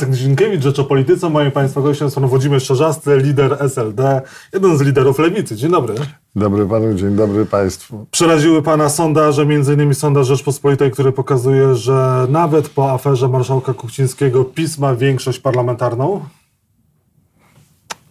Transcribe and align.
Jacek 0.00 0.12
Nizinkiewicz, 0.12 0.62
Rzecz 0.62 0.78
o 0.78 0.84
Polityce. 0.84 1.30
Moim 1.30 1.50
Państwa 1.50 1.80
gościem 1.80 2.10
są 2.10 2.28
Włodzimierz 2.28 2.66
Czarzasty, 2.66 3.16
lider 3.16 3.56
SLD, 3.60 4.22
jeden 4.52 4.78
z 4.78 4.80
liderów 4.80 5.18
Lewicy. 5.18 5.56
Dzień 5.56 5.70
dobry. 5.70 5.94
Dobry 6.36 6.66
Panu, 6.66 6.94
dzień 6.94 7.16
dobry 7.16 7.46
Państwu. 7.46 8.06
Przeraziły 8.10 8.62
Pana 8.62 8.88
sondaże, 8.88 9.46
między 9.46 9.74
innymi 9.74 9.94
sondaż 9.94 10.26
Rzeczpospolitej, 10.26 10.90
który 10.90 11.12
pokazuje, 11.12 11.74
że 11.74 12.26
nawet 12.30 12.68
po 12.68 12.92
aferze 12.92 13.28
marszałka 13.28 13.74
Kuchcińskiego 13.74 14.44
PiS 14.44 14.78
ma 14.78 14.94
większość 14.94 15.38
parlamentarną? 15.38 16.20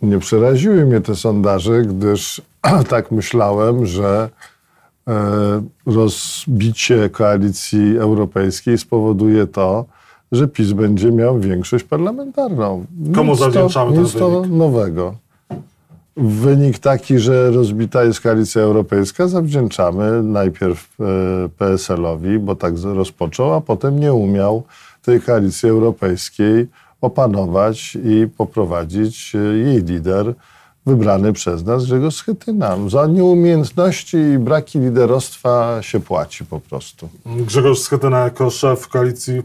Nie 0.02 0.20
przeraziły 0.20 0.86
mnie 0.86 1.02
te 1.02 1.16
sondaże, 1.16 1.82
gdyż 1.82 2.42
tak 2.90 3.12
myślałem, 3.12 3.86
że 3.86 4.30
e, 5.08 5.62
rozbicie 5.86 7.10
koalicji 7.10 7.98
europejskiej 7.98 8.78
spowoduje 8.78 9.48
to, 9.48 9.86
że 10.32 10.48
PiS 10.48 10.72
będzie 10.72 11.12
miał 11.12 11.40
większość 11.40 11.84
parlamentarną. 11.84 12.86
Komu 13.16 13.36
zawdzięczamy 13.36 13.94
ten 13.94 14.04
Nic 14.04 14.14
to 14.14 14.30
wynik? 14.42 14.58
nowego. 14.58 15.16
Wynik 16.18 16.80
taki, 16.80 17.20
że 17.20 17.52
rozbita 17.52 18.04
jest 18.04 18.22
koalicja 18.22 18.62
europejska, 18.62 19.28
zawdzięczamy 19.28 20.24
najpierw 20.24 20.88
e, 21.00 21.04
PSL-owi, 21.58 22.40
bo 22.40 22.56
tak 22.56 22.74
rozpoczął, 22.84 23.54
a 23.54 23.62
potem 23.62 24.00
nie 24.00 24.14
umiał 24.14 24.64
tej 25.02 25.22
koalicji 25.22 25.70
europejskiej 25.70 26.68
opanować 27.02 27.98
i 28.04 28.28
poprowadzić 28.38 29.36
e, 29.36 29.38
jej 29.38 29.84
lider, 29.84 30.34
wybrany 30.86 31.34
przez 31.34 31.66
nas, 31.66 31.86
Grzegorz 31.86 32.16
Schetyna. 32.16 32.78
Za 32.88 33.08
nieumiejętności 33.08 34.18
i 34.18 34.40
braki 34.40 34.80
liderostwa 34.80 35.78
się 35.82 36.00
płaci 36.00 36.46
po 36.46 36.60
prostu. 36.60 37.10
Grzegorz 37.26 37.80
Schetyna 37.80 38.20
jako 38.20 38.50
szef 38.50 38.88
koalicji 38.88 39.42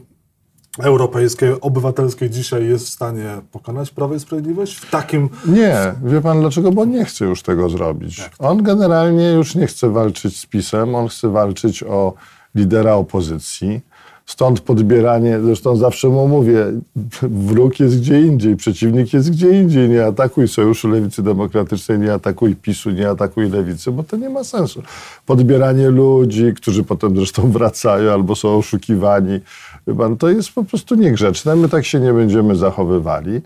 europejskiej, 0.78 1.60
obywatelskiej 1.60 2.30
dzisiaj 2.30 2.68
jest 2.68 2.86
w 2.86 2.88
stanie 2.90 3.40
pokonać 3.52 3.90
Prawo 3.90 4.14
i 4.14 4.20
Sprawiedliwość 4.20 4.76
w 4.76 4.90
takim... 4.90 5.28
Nie, 5.46 5.94
wie 6.04 6.20
pan 6.20 6.40
dlaczego? 6.40 6.72
Bo 6.72 6.84
nie 6.84 7.04
chce 7.04 7.24
już 7.24 7.42
tego 7.42 7.68
zrobić. 7.68 8.30
On 8.38 8.62
generalnie 8.62 9.30
już 9.30 9.54
nie 9.54 9.66
chce 9.66 9.90
walczyć 9.90 10.40
z 10.40 10.46
PiSem, 10.46 10.94
on 10.94 11.08
chce 11.08 11.28
walczyć 11.28 11.82
o 11.82 12.14
lidera 12.54 12.94
opozycji. 12.94 13.80
Stąd 14.26 14.60
podbieranie, 14.60 15.40
zresztą 15.40 15.76
zawsze 15.76 16.08
mu 16.08 16.28
mówię, 16.28 16.66
wróg 17.22 17.80
jest 17.80 18.00
gdzie 18.00 18.20
indziej, 18.20 18.56
przeciwnik 18.56 19.12
jest 19.12 19.30
gdzie 19.30 19.50
indziej. 19.50 19.88
Nie 19.88 20.06
atakuj 20.06 20.48
Sojuszu 20.48 20.88
Lewicy 20.88 21.22
Demokratycznej, 21.22 21.98
nie 21.98 22.12
atakuj 22.12 22.56
PiSu, 22.56 22.90
nie 22.90 23.10
atakuj 23.10 23.50
Lewicy, 23.50 23.92
bo 23.92 24.02
to 24.02 24.16
nie 24.16 24.30
ma 24.30 24.44
sensu. 24.44 24.82
Podbieranie 25.26 25.90
ludzi, 25.90 26.52
którzy 26.56 26.84
potem 26.84 27.16
zresztą 27.16 27.50
wracają 27.50 28.12
albo 28.12 28.36
są 28.36 28.56
oszukiwani, 28.58 29.40
pan, 29.98 30.16
to 30.16 30.28
jest 30.28 30.52
po 30.52 30.64
prostu 30.64 30.94
niegrzeczne. 30.94 31.56
My 31.56 31.68
tak 31.68 31.84
się 31.84 32.00
nie 32.00 32.12
będziemy 32.12 32.56
zachowywali. 32.56 33.40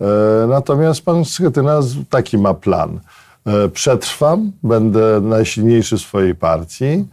E, 0.00 0.46
Natomiast 0.48 1.04
pan 1.04 1.24
Schetyna 1.24 1.80
taki 2.10 2.38
ma 2.38 2.54
plan. 2.54 3.00
E, 3.46 3.68
Przetrwam, 3.68 4.52
będę 4.62 5.20
najsilniejszy 5.20 5.98
swojej 5.98 6.34
partii, 6.34 6.84
e, 6.84 7.04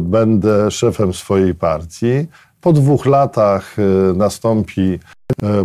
będę 0.00 0.70
szefem 0.70 1.14
swojej 1.14 1.54
partii. 1.54 2.26
Po 2.60 2.72
dwóch 2.72 3.06
latach 3.06 3.76
nastąpi 4.14 4.98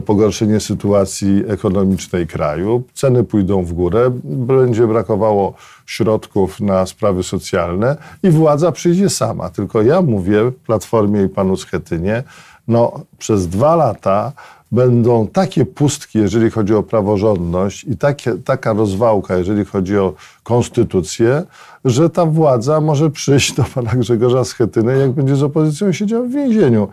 pogorszenie 0.06 0.60
sytuacji 0.60 1.44
ekonomicznej 1.48 2.28
kraju, 2.28 2.84
ceny 2.94 3.24
pójdą 3.24 3.64
w 3.64 3.74
górę, 3.74 4.12
będzie 4.24 4.88
brakowało 4.88 5.54
środków 5.86 6.60
na 6.60 6.86
sprawy 6.86 7.24
socjalne 7.24 7.98
i 8.24 8.30
władza 8.30 8.72
przyjdzie 8.72 9.10
sama. 9.10 9.50
Tylko 9.50 9.82
ja 9.82 10.02
mówię 10.02 10.52
Platformie 10.66 11.24
i 11.24 11.30
panu 11.30 11.58
Schetynie, 11.58 12.24
no 12.68 13.00
przez 13.18 13.48
dwa 13.48 13.76
lata 13.76 14.32
będą 14.72 15.28
takie 15.28 15.66
pustki, 15.66 16.20
jeżeli 16.20 16.52
chodzi 16.52 16.76
o 16.76 16.84
praworządność 16.84 17.84
i 17.84 17.98
takie, 17.98 18.36
taka 18.36 18.74
rozwałka, 18.74 19.36
jeżeli 19.36 19.66
chodzi 19.66 19.98
o 19.98 20.14
konstytucję, 20.44 21.44
że 21.86 22.10
ta 22.10 22.26
władza 22.26 22.82
może 22.82 23.10
przyjść 23.10 23.54
do 23.54 23.64
pana 23.64 23.92
Grzegorza 23.92 24.44
Schetyny, 24.44 24.98
jak 24.98 25.12
będzie 25.12 25.36
z 25.36 25.44
opozycją 25.44 25.92
siedział 25.92 26.26
w 26.26 26.32
więzieniu. 26.32 26.88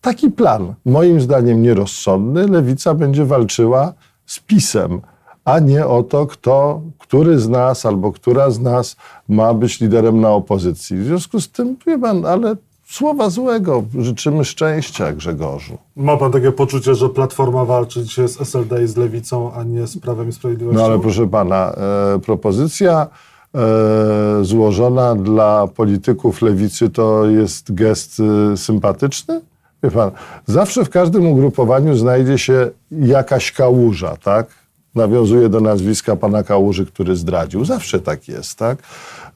Taki 0.00 0.30
plan, 0.30 0.74
moim 0.84 1.20
zdaniem 1.20 1.62
nierozsądny, 1.62 2.46
lewica 2.46 2.94
będzie 2.94 3.24
walczyła 3.24 3.92
z 4.26 4.40
PiSem, 4.40 5.00
a 5.44 5.58
nie 5.58 5.86
o 5.86 6.02
to, 6.02 6.26
kto, 6.26 6.80
który 6.98 7.38
z 7.38 7.48
nas 7.48 7.86
albo 7.86 8.12
która 8.12 8.50
z 8.50 8.60
nas 8.60 8.96
ma 9.28 9.54
być 9.54 9.80
liderem 9.80 10.20
na 10.20 10.30
opozycji. 10.30 10.96
W 10.96 11.04
związku 11.04 11.40
z 11.40 11.50
tym, 11.50 11.76
wie 11.86 11.98
pan, 11.98 12.26
ale 12.26 12.56
słowa 12.90 13.30
złego, 13.30 13.84
życzymy 13.98 14.44
szczęścia 14.44 15.12
Grzegorzu. 15.12 15.78
Ma 15.96 16.16
Pan 16.16 16.32
takie 16.32 16.52
poczucie, 16.52 16.94
że 16.94 17.08
Platforma 17.08 17.64
walczy 17.64 18.02
dzisiaj 18.02 18.28
z 18.28 18.40
SLD 18.40 18.84
i 18.84 18.86
z 18.86 18.96
Lewicą, 18.96 19.52
a 19.52 19.62
nie 19.62 19.86
z 19.86 19.98
Prawem 19.98 20.28
i 20.28 20.32
Sprawiedliwością? 20.32 20.80
No 20.80 20.86
ale 20.86 20.98
proszę 20.98 21.26
pana, 21.26 21.72
e, 21.72 22.18
propozycja 22.18 23.06
e, 23.54 24.44
złożona 24.44 25.14
dla 25.14 25.66
polityków 25.66 26.42
lewicy 26.42 26.90
to 26.90 27.26
jest 27.26 27.74
gest 27.74 28.20
e, 28.52 28.56
sympatyczny? 28.56 29.40
Wie 29.82 29.90
pan, 29.90 30.10
zawsze 30.46 30.84
w 30.84 30.90
każdym 30.90 31.26
ugrupowaniu 31.26 31.96
znajdzie 31.96 32.38
się 32.38 32.70
jakaś 32.90 33.52
kałuża, 33.52 34.16
tak? 34.16 34.46
Nawiązuje 34.94 35.48
do 35.48 35.60
nazwiska 35.60 36.16
pana 36.16 36.42
Kałuży, 36.42 36.86
który 36.86 37.16
zdradził. 37.16 37.64
Zawsze 37.64 38.00
tak 38.00 38.28
jest, 38.28 38.58
tak? 38.58 38.78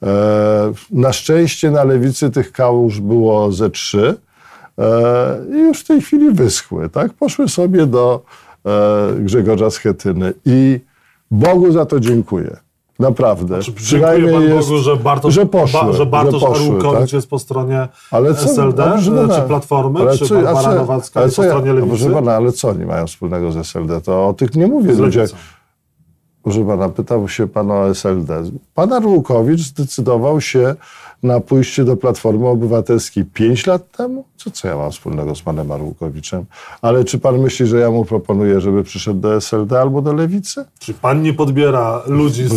E, 0.02 0.72
na 0.90 1.12
szczęście 1.12 1.70
na 1.70 1.84
lewicy 1.84 2.30
tych 2.30 2.52
kałuż 2.52 3.00
było 3.00 3.52
ze 3.52 3.70
trzy 3.70 4.16
e, 4.78 5.38
i 5.50 5.58
już 5.58 5.80
w 5.80 5.86
tej 5.86 6.00
chwili 6.00 6.30
wyschły, 6.30 6.88
tak? 6.88 7.12
Poszły 7.12 7.48
sobie 7.48 7.86
do 7.86 8.24
e, 8.66 9.14
Grzegorza 9.18 9.70
Schetyny 9.70 10.32
i 10.44 10.80
Bogu 11.30 11.72
za 11.72 11.86
to 11.86 12.00
dziękuję. 12.00 12.56
Naprawdę. 12.98 13.62
Czy 13.62 13.72
dziękuję 13.80 14.32
Pan 14.32 14.42
jest- 14.42 14.68
Bogu, 14.68 14.82
że 14.82 14.96
Bartosz, 14.96 15.34
że 15.34 15.46
poszły, 15.46 15.80
Ba, 15.80 15.92
że 15.92 16.06
Bartosz 16.06 16.40
że 16.40 16.46
poszły, 16.46 16.82
tak? 16.92 17.12
jest 17.12 17.30
po 17.30 17.38
stronie 17.38 17.88
Ale 18.10 18.34
co, 18.34 18.44
SLD, 18.50 18.84
ale 18.84 19.00
czy 19.34 19.42
Platformy, 19.48 20.00
ale 20.00 20.18
czy 20.18 20.24
a 20.38 20.42
Barbara 20.42 20.62
co- 20.62 20.74
Nowacka 20.74 21.22
jest 21.22 21.36
co 21.36 21.42
po 21.42 21.48
stronie 21.48 21.66
no 21.68 21.74
Lewicy? 21.74 21.96
Proszę 21.96 22.14
pana, 22.14 22.34
ale 22.36 22.52
co 22.52 22.68
oni 22.68 22.86
mają 22.86 23.06
wspólnego 23.06 23.52
z 23.52 23.56
SLD? 23.56 24.00
To 24.00 24.28
o 24.28 24.32
tych 24.34 24.54
nie 24.54 24.66
mówię 24.66 24.94
Z 24.94 24.98
ludziach. 24.98 25.28
Proszę 26.42 26.64
pana, 26.66 26.88
pytał 26.88 27.28
się 27.28 27.46
pan 27.46 27.70
o 27.70 27.88
SLD. 27.88 28.42
Pan 28.74 28.92
Arłukowicz 28.92 29.60
zdecydował 29.60 30.40
się 30.40 30.74
na 31.22 31.40
pójście 31.40 31.84
do 31.84 31.96
Platformy 31.96 32.48
Obywatelskiej 32.48 33.24
5 33.24 33.66
lat 33.66 33.90
temu? 33.90 34.24
Co, 34.36 34.50
co 34.50 34.68
ja 34.68 34.76
mam 34.76 34.90
wspólnego 34.90 35.34
z 35.34 35.42
panem 35.42 35.72
Arłukowiczem? 35.72 36.44
Ale 36.82 37.04
czy 37.04 37.18
pan 37.18 37.38
myśli, 37.38 37.66
że 37.66 37.78
ja 37.78 37.90
mu 37.90 38.04
proponuję, 38.04 38.60
żeby 38.60 38.82
przyszedł 38.84 39.20
do 39.20 39.36
SLD 39.36 39.80
albo 39.80 40.02
do 40.02 40.12
Lewicy? 40.12 40.64
Czy 40.78 40.94
Pan 40.94 41.22
nie 41.22 41.32
podbiera 41.34 42.02
ludzi 42.06 42.48
z 42.48 42.52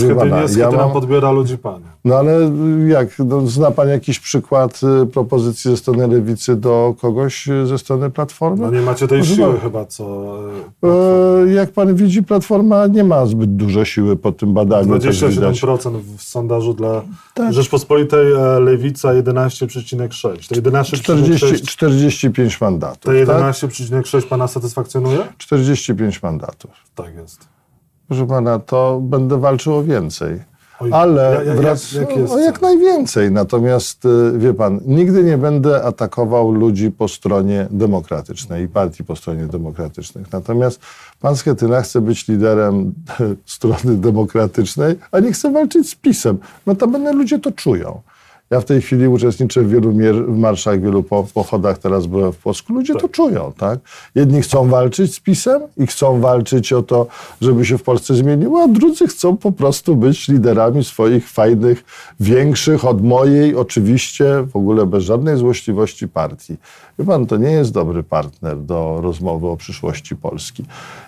z 0.51 0.55
ja 0.55 0.71
mam- 0.71 0.91
podbiera 0.91 1.31
ludzi 1.31 1.57
Pan? 1.57 1.81
No 2.05 2.15
ale 2.15 2.51
jak? 2.87 3.19
No, 3.19 3.47
zna 3.47 3.71
pan 3.71 3.89
jakiś 3.89 4.19
przykład 4.19 4.81
y, 5.03 5.05
propozycji 5.05 5.71
ze 5.71 5.77
strony 5.77 6.07
Lewicy 6.07 6.55
do 6.55 6.95
kogoś 7.01 7.47
y, 7.47 7.67
ze 7.67 7.77
strony 7.77 8.09
Platformy? 8.09 8.61
No 8.65 8.71
nie 8.71 8.81
macie 8.81 9.07
tej 9.07 9.19
Proszę 9.19 9.35
siły 9.35 9.59
chyba, 9.59 9.85
co... 9.85 10.33
e, 10.83 10.87
E, 11.45 11.53
jak 11.53 11.71
pan 11.71 11.95
widzi, 11.95 12.23
Platforma 12.23 12.87
nie 12.87 13.03
ma 13.03 13.25
zbyt 13.25 13.55
dużo 13.55 13.74
siły 13.83 14.15
po 14.15 14.31
tym 14.31 14.53
badaniu. 14.53 14.99
też 14.99 15.25
widać. 15.25 15.61
27% 15.61 15.99
w 16.17 16.21
sondażu 16.23 16.73
dla 16.73 17.01
Tak. 17.33 17.53
Rzeczpospolitej 17.53 18.31
e, 18.33 18.59
Lewica 18.59 19.09
11,6. 19.09 20.47
To 20.49 20.55
11,6 20.61 21.01
40, 21.01 21.65
45 21.65 22.61
mandatów. 22.61 23.13
to 23.25 23.25
tak? 23.33 23.55
11,6 23.55 24.21
Pana 24.27 24.47
satysfakcjonuje? 24.47 25.27
45 25.37 26.23
mandatów. 26.23 26.71
Tak 26.95 27.15
jest. 27.15 27.47
Proszę 28.07 28.27
pana, 28.27 28.59
to 28.59 28.99
będę 29.03 29.39
walczył 29.39 29.75
o 29.75 29.83
więcej. 29.83 30.54
Oj, 30.79 30.89
Ale 30.93 31.21
ja- 31.35 31.43
ja- 31.43 31.55
wrac... 31.55 31.91
jak- 31.93 32.09
jak 32.09 32.17
jest? 32.17 32.33
o 32.33 32.39
jak 32.39 32.61
najwięcej. 32.61 33.31
Natomiast 33.31 34.05
y, 34.05 34.37
wie 34.37 34.53
pan, 34.53 34.79
nigdy 34.85 35.23
nie 35.23 35.37
będę 35.37 35.83
atakował 35.83 36.51
ludzi 36.51 36.91
po 36.91 37.07
stronie 37.07 37.67
demokratycznej 37.71 38.63
i 38.65 38.67
partii 38.67 39.03
po 39.03 39.15
stronie 39.15 39.45
demokratycznych. 39.45 40.31
Natomiast 40.33 40.79
pan 41.19 41.35
Schetyna 41.35 41.81
chce 41.81 42.01
być 42.01 42.27
liderem 42.27 42.93
strony 43.45 43.95
demokratycznej, 43.97 44.95
a 45.11 45.19
nie 45.19 45.31
chce 45.33 45.51
walczyć 45.51 45.89
z 45.89 45.95
PiSem. 45.95 46.37
No 46.65 46.75
to 46.75 46.87
będę 46.87 47.13
ludzie 47.13 47.39
to 47.39 47.51
czują. 47.51 48.01
Ja 48.49 48.61
w 48.61 48.65
tej 48.65 48.81
chwili 48.81 49.07
uczestniczę 49.07 49.61
w 49.61 49.69
wielu 49.69 49.93
marszach, 50.33 50.79
w 50.79 50.83
wielu 50.83 51.03
po- 51.03 51.27
pochodach, 51.33 51.77
teraz 51.77 52.05
byłem 52.05 52.31
w 52.31 52.37
Płocku. 52.37 52.73
Ludzie 52.73 52.95
to 52.95 53.09
czują, 53.09 53.53
tak? 53.57 53.79
Jedni 54.15 54.41
chcą 54.41 54.69
walczyć 54.69 55.15
z 55.15 55.19
PiSem 55.19 55.61
i 55.77 55.87
chcą 55.87 56.19
walczyć 56.19 56.73
o 56.73 56.83
to, 56.83 57.07
żeby 57.41 57.65
się 57.65 57.77
w 57.77 57.83
Polsce 57.83 58.15
zmieniło, 58.15 58.63
a 58.63 58.67
drudzy 58.67 59.07
chcą 59.07 59.37
po 59.37 59.51
prostu 59.51 59.95
być 59.95 60.27
liderami 60.27 60.83
swoich 60.83 61.29
fajnych, 61.29 61.83
większych 62.19 62.85
od 62.85 63.03
mojej, 63.03 63.55
oczywiście, 63.55 64.47
w 64.51 64.55
ogóle 64.55 64.85
bez 64.85 65.03
żadnej 65.03 65.37
złośliwości 65.37 66.07
partii. 66.07 66.57
Wie 66.99 67.05
pan, 67.05 67.25
to 67.25 67.37
nie 67.37 67.51
jest 67.51 67.71
dobry 67.71 68.03
partner 68.03 68.57
do 68.61 68.99
rozmowy 69.01 69.47
o 69.47 69.57
przyszłości 69.57 70.15
Polski. 70.15 70.63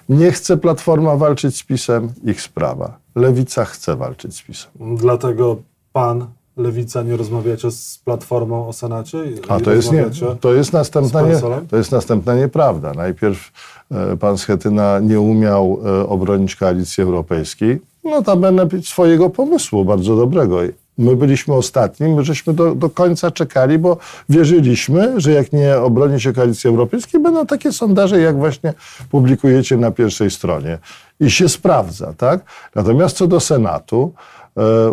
Nie 0.09 0.31
chce 0.31 0.57
Platforma 0.57 1.15
walczyć 1.15 1.57
z 1.57 1.63
PiSem, 1.63 2.09
ich 2.23 2.41
sprawa. 2.41 2.97
Lewica 3.15 3.65
chce 3.65 3.95
walczyć 3.95 4.35
z 4.35 4.41
PiSem. 4.41 4.71
Dlatego 4.95 5.57
Pan 5.93 6.27
Lewica 6.57 7.03
nie 7.03 7.17
rozmawiacie 7.17 7.71
z 7.71 8.01
Platformą 8.05 8.67
o 8.67 8.73
Senacie? 8.73 9.17
A 9.47 9.59
to 9.59 9.71
jest, 9.71 9.91
nie, 9.91 10.05
to, 10.39 10.53
jest 10.53 10.73
następna 10.73 11.21
nie, 11.21 11.39
to 11.69 11.77
jest 11.77 11.91
następna 11.91 12.35
nieprawda. 12.35 12.93
Najpierw 12.93 13.51
e, 13.91 14.17
pan 14.17 14.37
Schetyna 14.37 14.99
nie 14.99 15.19
umiał 15.19 15.79
e, 15.85 16.07
obronić 16.07 16.55
koalicji 16.55 17.03
europejskiej, 17.03 17.81
notabene 18.03 18.67
swojego 18.83 19.29
pomysłu 19.29 19.85
bardzo 19.85 20.15
dobrego. 20.15 20.59
My 20.97 21.15
byliśmy 21.15 21.53
ostatni, 21.53 22.09
my 22.09 22.23
żeśmy 22.23 22.53
do, 22.53 22.75
do 22.75 22.89
końca 22.89 23.31
czekali, 23.31 23.79
bo 23.79 23.97
wierzyliśmy, 24.29 25.21
że 25.21 25.31
jak 25.31 25.53
nie 25.53 25.77
obroni 25.77 26.21
się 26.21 26.33
koalicji 26.33 26.69
europejskiej, 26.69 27.21
będą 27.21 27.45
takie 27.45 27.71
sondaże, 27.71 28.19
jak 28.19 28.37
właśnie 28.37 28.73
publikujecie 29.11 29.77
na 29.77 29.91
pierwszej 29.91 30.31
stronie. 30.31 30.77
I 31.19 31.31
się 31.31 31.49
sprawdza, 31.49 32.13
tak? 32.17 32.41
Natomiast 32.75 33.17
co 33.17 33.27
do 33.27 33.39
Senatu, 33.39 34.13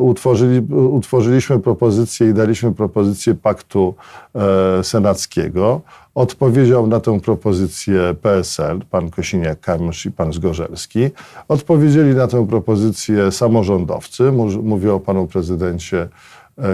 utworzyli, 0.00 0.74
utworzyliśmy 0.74 1.58
propozycję 1.60 2.30
i 2.30 2.34
daliśmy 2.34 2.72
propozycję 2.74 3.34
paktu 3.34 3.94
e, 4.34 4.84
senackiego. 4.84 5.80
Odpowiedział 6.14 6.86
na 6.86 7.00
tę 7.00 7.20
propozycję 7.20 8.14
PSL, 8.22 8.80
pan 8.90 9.08
Kosiniak-Kamysz 9.10 10.08
i 10.08 10.12
pan 10.12 10.32
Zgorzelski. 10.32 11.00
Odpowiedzieli 11.48 12.14
na 12.14 12.26
tę 12.26 12.46
propozycję 12.46 13.32
samorządowcy. 13.32 14.32
Mów- 14.32 14.62
Mówię 14.64 14.92
o 14.94 15.00
panu 15.00 15.26
prezydencie 15.26 16.02
e, 16.02 16.08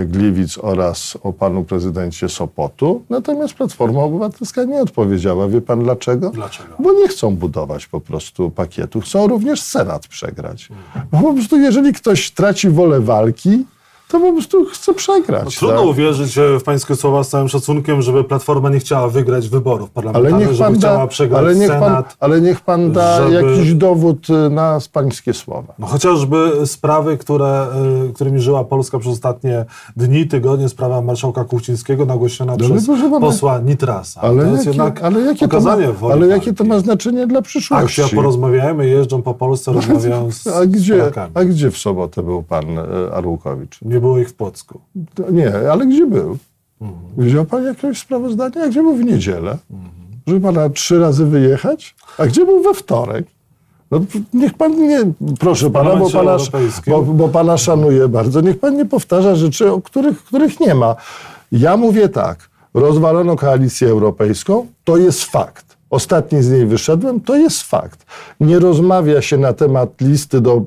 Gliwic 0.06 0.58
oraz 0.58 1.18
o 1.22 1.32
panu 1.32 1.64
prezydencie 1.64 2.28
Sopotu. 2.28 3.02
Natomiast 3.10 3.54
Platforma 3.54 4.02
Obywatelska 4.02 4.64
nie 4.64 4.82
odpowiedziała. 4.82 5.48
Wie 5.48 5.60
pan 5.60 5.82
dlaczego? 5.82 6.30
Dlaczego? 6.30 6.74
Bo 6.78 6.92
nie 6.92 7.08
chcą 7.08 7.36
budować 7.36 7.86
po 7.86 8.00
prostu 8.00 8.50
pakietu. 8.50 9.00
Chcą 9.00 9.26
również 9.26 9.62
Senat 9.62 10.06
przegrać. 10.06 10.68
Bo 11.12 11.20
po 11.20 11.34
prostu 11.34 11.58
jeżeli 11.58 11.92
ktoś 11.92 12.30
traci 12.30 12.70
wolę 12.70 13.00
walki, 13.00 13.64
to 14.10 14.20
po 14.20 14.32
prostu 14.32 14.64
chce 14.64 14.94
przegrać. 14.94 15.44
No, 15.44 15.50
trudno 15.50 15.76
tak? 15.80 15.86
uwierzyć 15.86 16.38
w 16.60 16.62
pańskie 16.62 16.96
słowa 16.96 17.24
z 17.24 17.28
całym 17.28 17.48
szacunkiem, 17.48 18.02
żeby 18.02 18.24
Platforma 18.24 18.70
nie 18.70 18.78
chciała 18.78 19.08
wygrać 19.08 19.48
wyborów 19.48 19.90
Ale 19.94 19.94
parlamentarnych, 19.94 20.40
niech, 20.48 20.56
żeby 20.56 20.70
pan 20.70 20.78
chciała 20.78 20.98
da, 20.98 21.06
przegrać 21.06 21.38
ale, 21.40 21.54
niech 21.54 21.68
pan, 21.70 21.80
Senat. 21.80 22.16
ale 22.20 22.40
niech 22.40 22.60
pan 22.60 22.92
da 22.92 23.16
żeby- 23.30 23.32
jakiś 23.50 23.74
dowód 23.74 24.26
y, 24.30 24.50
na 24.50 24.78
pańskie 24.92 25.34
słowa. 25.34 25.74
No 25.78 25.86
chociażby 25.86 26.52
sprawy, 26.66 27.16
które, 27.18 27.66
y, 28.08 28.12
którymi 28.12 28.40
żyła 28.40 28.64
Polska 28.64 28.98
przez 28.98 29.12
ostatnie 29.12 29.64
dni, 29.96 30.26
tygodnie, 30.26 30.68
sprawa 30.68 31.00
marszałka 31.02 31.44
Kuchcińskiego 31.44 32.06
nagłośniona 32.06 32.56
No 32.58 32.64
ale 32.66 32.74
przez 32.74 32.86
pana- 33.00 33.20
posła 33.20 33.58
Nitrasa. 33.58 34.20
Ale, 34.20 34.42
to 34.44 34.50
jest 34.50 34.66
jakie, 34.66 34.70
jednak 34.78 35.02
ale, 35.04 35.20
jakie, 35.20 35.48
to 35.48 35.60
ma, 35.60 35.76
ale 36.12 36.26
jakie 36.26 36.52
to 36.52 36.64
ma 36.64 36.78
znaczenie 36.78 37.26
dla 37.26 37.42
przyszłości? 37.42 38.00
Akcja 38.02 38.16
porozmawiajmy, 38.16 38.88
jeżdżą 38.88 39.22
po 39.22 39.34
Polsce, 39.34 39.72
rozmawiają 39.72 40.30
z 40.32 40.46
a, 40.46 40.66
gdzie, 40.66 40.96
Polakami. 40.96 41.30
a 41.34 41.44
gdzie 41.44 41.70
w 41.70 41.78
sobotę 41.78 42.22
był 42.22 42.42
pan 42.42 42.78
y, 42.78 42.82
Arłukowicz? 43.14 43.78
Nie 43.82 43.99
było 44.00 44.18
ich 44.18 44.28
w 44.28 44.34
Płocku. 44.34 44.80
To 45.14 45.30
Nie, 45.30 45.52
ale 45.72 45.86
gdzie 45.86 46.06
był? 46.06 46.38
Mhm. 46.80 47.00
Widział 47.18 47.44
pan 47.44 47.64
jakieś 47.64 47.98
sprawozdanie? 47.98 48.62
A 48.62 48.68
gdzie 48.68 48.82
był 48.82 48.96
w 48.96 49.04
niedzielę? 49.04 49.58
Żeby 50.26 50.40
pana 50.40 50.70
trzy 50.70 50.98
razy 50.98 51.26
wyjechać? 51.26 51.94
A 52.18 52.26
gdzie 52.26 52.44
był 52.44 52.62
we 52.62 52.74
wtorek? 52.74 53.26
No, 53.90 54.00
niech 54.34 54.54
pan 54.54 54.88
nie, 54.88 55.00
proszę 55.40 55.70
pana, 55.70 55.96
bo 55.96 56.10
pana, 56.10 56.36
bo, 56.86 57.02
bo 57.02 57.28
pana 57.28 57.58
szanuję 57.58 58.08
bardzo, 58.08 58.40
niech 58.40 58.60
pan 58.60 58.76
nie 58.76 58.84
powtarza 58.84 59.34
rzeczy, 59.34 59.72
o 59.72 59.80
których, 59.80 60.24
których 60.24 60.60
nie 60.60 60.74
ma. 60.74 60.96
Ja 61.52 61.76
mówię 61.76 62.08
tak, 62.08 62.50
rozwalono 62.74 63.36
koalicję 63.36 63.88
europejską, 63.88 64.66
to 64.84 64.96
jest 64.96 65.24
fakt. 65.24 65.76
Ostatni 65.90 66.42
z 66.42 66.50
niej 66.50 66.66
wyszedłem, 66.66 67.20
to 67.20 67.36
jest 67.36 67.62
fakt. 67.62 68.06
Nie 68.40 68.58
rozmawia 68.58 69.22
się 69.22 69.36
na 69.36 69.52
temat 69.52 70.00
listy 70.00 70.40
do, 70.40 70.62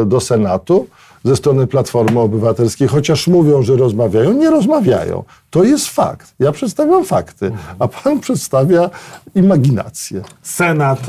e, 0.00 0.06
do 0.06 0.20
Senatu 0.20 0.86
ze 1.24 1.36
strony 1.36 1.66
Platformy 1.66 2.20
Obywatelskiej, 2.20 2.88
chociaż 2.88 3.26
mówią, 3.26 3.62
że 3.62 3.76
rozmawiają, 3.76 4.32
nie 4.32 4.50
rozmawiają. 4.50 5.24
To 5.50 5.64
jest 5.64 5.88
fakt. 5.88 6.34
Ja 6.38 6.52
przedstawiam 6.52 7.04
fakty, 7.04 7.50
a 7.78 7.88
pan 7.88 8.20
przedstawia 8.20 8.90
imaginację. 9.34 10.22
Senat 10.42 11.00
e, 11.00 11.02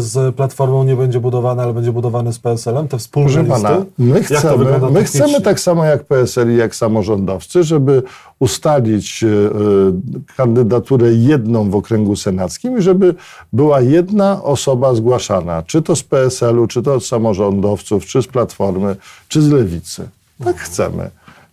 z 0.00 0.34
Platformą 0.34 0.84
nie 0.84 0.96
będzie 0.96 1.20
budowany, 1.20 1.62
ale 1.62 1.74
będzie 1.74 1.92
budowany 1.92 2.32
z 2.32 2.38
PSL-em, 2.38 2.88
te 2.88 2.98
wspólne 2.98 3.28
Proszę 3.28 3.42
listy. 3.42 3.62
pana, 3.62 3.84
my 3.98 4.22
chcemy, 4.22 4.90
my 4.90 5.04
chcemy 5.04 5.40
tak 5.40 5.60
samo 5.60 5.84
jak 5.84 6.04
PSL 6.04 6.54
i 6.54 6.56
jak 6.56 6.74
samorządowcy, 6.74 7.64
żeby 7.64 8.02
ustalić 8.38 9.24
e, 9.24 9.26
e, 9.28 9.30
kandydaturę 10.36 11.12
jedną 11.12 11.70
w 11.70 11.74
okręgu 11.74 12.16
senackim 12.16 12.78
i 12.78 12.82
żeby 12.82 13.14
była 13.52 13.80
jedna 13.80 14.42
osoba 14.42 14.94
zgłaszana, 14.94 15.62
czy 15.62 15.82
to 15.82 15.96
z 15.96 16.02
PSL-u, 16.02 16.66
czy 16.66 16.82
to 16.82 16.94
od 16.94 17.06
samorządowców, 17.06 18.06
czy 18.06 18.22
z 18.22 18.26
Platformy, 18.26 18.96
czy 19.28 19.42
z 19.42 19.45
Lewicy. 19.52 20.08
Tak 20.44 20.56
chcemy. 20.56 21.10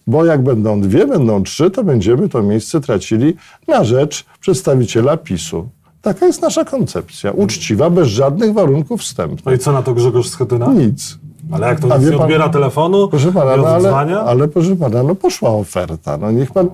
Bo 0.07 0.25
jak 0.25 0.43
będą 0.43 0.81
dwie, 0.81 1.07
będą 1.07 1.43
trzy, 1.43 1.71
to 1.71 1.83
będziemy 1.83 2.29
to 2.29 2.43
miejsce 2.43 2.81
tracili 2.81 3.33
na 3.67 3.83
rzecz 3.83 4.25
przedstawiciela 4.39 5.17
PiSu. 5.17 5.69
Taka 6.01 6.25
jest 6.25 6.41
nasza 6.41 6.65
koncepcja. 6.65 7.31
Uczciwa, 7.31 7.89
bez 7.89 8.07
żadnych 8.07 8.53
warunków 8.53 8.99
No 8.99 9.03
wstępnych. 9.03 9.55
i 9.55 9.59
co 9.59 9.71
na 9.71 9.83
to 9.83 9.93
Grzegorz 9.93 10.29
Schetyna? 10.29 10.67
Nic. 10.73 11.17
Ale 11.51 11.67
jak 11.67 11.79
to 11.79 11.93
A 11.93 11.97
nie 11.97 12.11
pan- 12.11 12.21
odbiera 12.21 12.49
telefonu, 12.49 13.07
Proszę 13.07 13.31
pana, 13.31 13.57
no 13.57 13.67
ale, 13.67 14.19
ale 14.19 14.47
proszę 14.47 14.75
pana, 14.75 15.03
no 15.03 15.15
poszła 15.15 15.49
oferta. 15.49 16.17
No 16.17 16.31
niech 16.31 16.51
pan, 16.51 16.69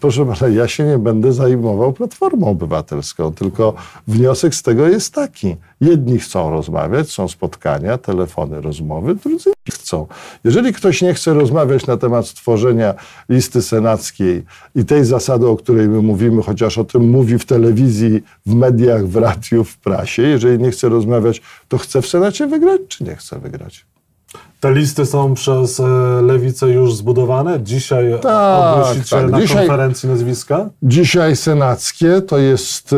proszę 0.00 0.26
pana, 0.26 0.52
ja 0.54 0.68
się 0.68 0.84
nie 0.84 0.98
będę 0.98 1.32
zajmował 1.32 1.92
Platformą 1.92 2.46
Obywatelską, 2.46 3.32
tylko 3.34 3.74
wniosek 4.08 4.54
z 4.54 4.62
tego 4.62 4.88
jest 4.88 5.14
taki. 5.14 5.56
Jedni 5.80 6.18
chcą 6.18 6.50
rozmawiać, 6.50 7.10
są 7.10 7.28
spotkania, 7.28 7.98
telefony, 7.98 8.60
rozmowy, 8.60 9.14
drudzy 9.14 9.50
chcą. 9.70 10.06
Jeżeli 10.44 10.72
ktoś 10.72 11.02
nie 11.02 11.14
chce 11.14 11.34
rozmawiać 11.34 11.86
na 11.86 11.96
temat 11.96 12.26
stworzenia 12.26 12.94
listy 13.28 13.62
senackiej 13.62 14.44
i 14.74 14.84
tej 14.84 15.04
zasady, 15.04 15.46
o 15.46 15.56
której 15.56 15.88
my 15.88 16.02
mówimy, 16.02 16.42
chociaż 16.42 16.78
o 16.78 16.84
tym 16.84 17.10
mówi 17.10 17.38
w 17.38 17.44
telewizji, 17.44 18.22
w 18.46 18.54
mediach, 18.54 19.06
w 19.06 19.16
radiu, 19.16 19.64
w 19.64 19.78
prasie, 19.78 20.22
jeżeli 20.22 20.58
nie 20.58 20.70
chce 20.70 20.88
rozmawiać, 20.88 21.42
to 21.68 21.78
chce 21.78 22.02
w 22.02 22.06
Senacie 22.06 22.46
wygrać, 22.46 22.80
czy 22.88 23.04
nie 23.04 23.16
chce 23.16 23.38
wygrać? 23.38 23.86
Te 24.60 24.72
listy 24.74 25.06
są 25.06 25.34
przez 25.34 25.80
e, 25.80 25.84
Lewicę 26.22 26.68
już 26.68 26.94
zbudowane. 26.94 27.62
Dzisiaj 27.62 28.14
Tak, 28.22 28.74
ogłosicie 28.78 29.16
tak. 29.16 29.30
na 29.30 29.40
Dzisiaj- 29.40 29.56
konferencji 29.58 30.08
nazwiska. 30.08 30.70
Dzisiaj 30.82 31.36
senackie 31.36 32.22
to 32.22 32.38
jest, 32.38 32.92
e, 32.92 32.96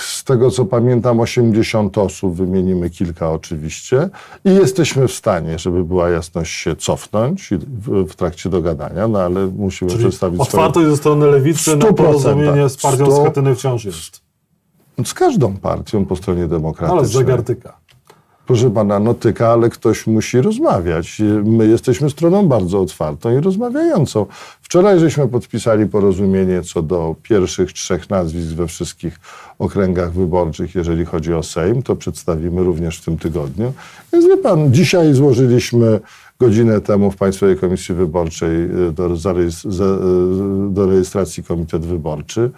z 0.00 0.24
tego 0.24 0.50
co 0.50 0.64
pamiętam, 0.64 1.20
80 1.20 1.98
osób, 1.98 2.34
wymienimy 2.34 2.90
kilka 2.90 3.30
oczywiście, 3.30 4.08
i 4.44 4.54
jesteśmy 4.54 5.08
w 5.08 5.12
stanie, 5.12 5.58
żeby 5.58 5.84
była 5.84 6.08
jasność, 6.10 6.52
się 6.54 6.76
cofnąć 6.76 7.50
w, 7.86 8.14
trakcie 8.14 8.50
dogadania, 8.50 9.08
no 9.08 9.18
ale 9.18 9.46
musimy 9.46 9.90
Czyli 9.90 10.02
przedstawić 10.02 10.40
otwartość 10.40 10.88
ze 10.88 10.96
strony 10.96 11.26
Lewicy 11.26 11.76
na 11.76 11.86
100%. 11.86 11.94
porozumienie 11.94 12.68
z 12.68 12.76
partią 12.76 13.06
Sto- 13.06 13.22
Schetyny 13.22 13.54
wciąż 13.54 13.84
jest. 13.84 14.20
Z 15.04 15.14
każdą 15.14 15.56
partią 15.56 16.04
po 16.04 16.16
stronie 16.16 16.40
Ale 16.40 16.48
z 16.48 17.12
demokratycznej. 17.12 17.72
Proszę 18.48 18.70
pana, 18.70 18.98
no 18.98 19.14
tyka, 19.14 19.48
ale 19.48 19.70
ktoś 19.70 20.06
musi 20.06 20.40
rozmawiać. 20.40 21.22
My 21.44 21.66
jesteśmy 21.66 22.10
stroną 22.10 22.48
bardzo 22.48 22.80
otwartą 22.80 23.38
i 23.38 23.40
rozmawiającą. 23.40 24.26
Wczoraj 24.62 25.00
żeśmy 25.00 25.28
podpisali 25.28 25.86
porozumienie 25.86 26.62
co 26.62 26.82
do 26.82 27.14
pierwszych 27.22 27.72
trzech 27.72 28.10
nazwisk 28.10 28.48
we 28.48 28.66
wszystkich 28.66 29.20
okręgach 29.58 30.12
wyborczych, 30.12 30.74
jeżeli 30.74 31.04
chodzi 31.04 31.34
o 31.34 31.42
Sejm. 31.42 31.82
To 31.82 31.96
przedstawimy 31.96 32.64
również 32.64 32.98
w 32.98 33.04
tym 33.04 33.18
tygodniu. 33.18 33.72
Więc 34.12 34.26
wie 34.26 34.36
pan, 34.36 34.74
dzisiaj 34.74 35.14
złożyliśmy 35.14 36.00
godzinę 36.38 36.80
temu 36.80 37.10
w 37.10 37.16
Państwowej 37.16 37.56
Komisji 37.56 37.94
Wyborczej 37.94 38.56
y, 38.88 38.92
do, 38.92 39.06
y, 39.06 40.70
do 40.70 40.86
rejestracji 40.86 41.44
Komitet 41.44 41.86
Wyborczy. 41.86 42.50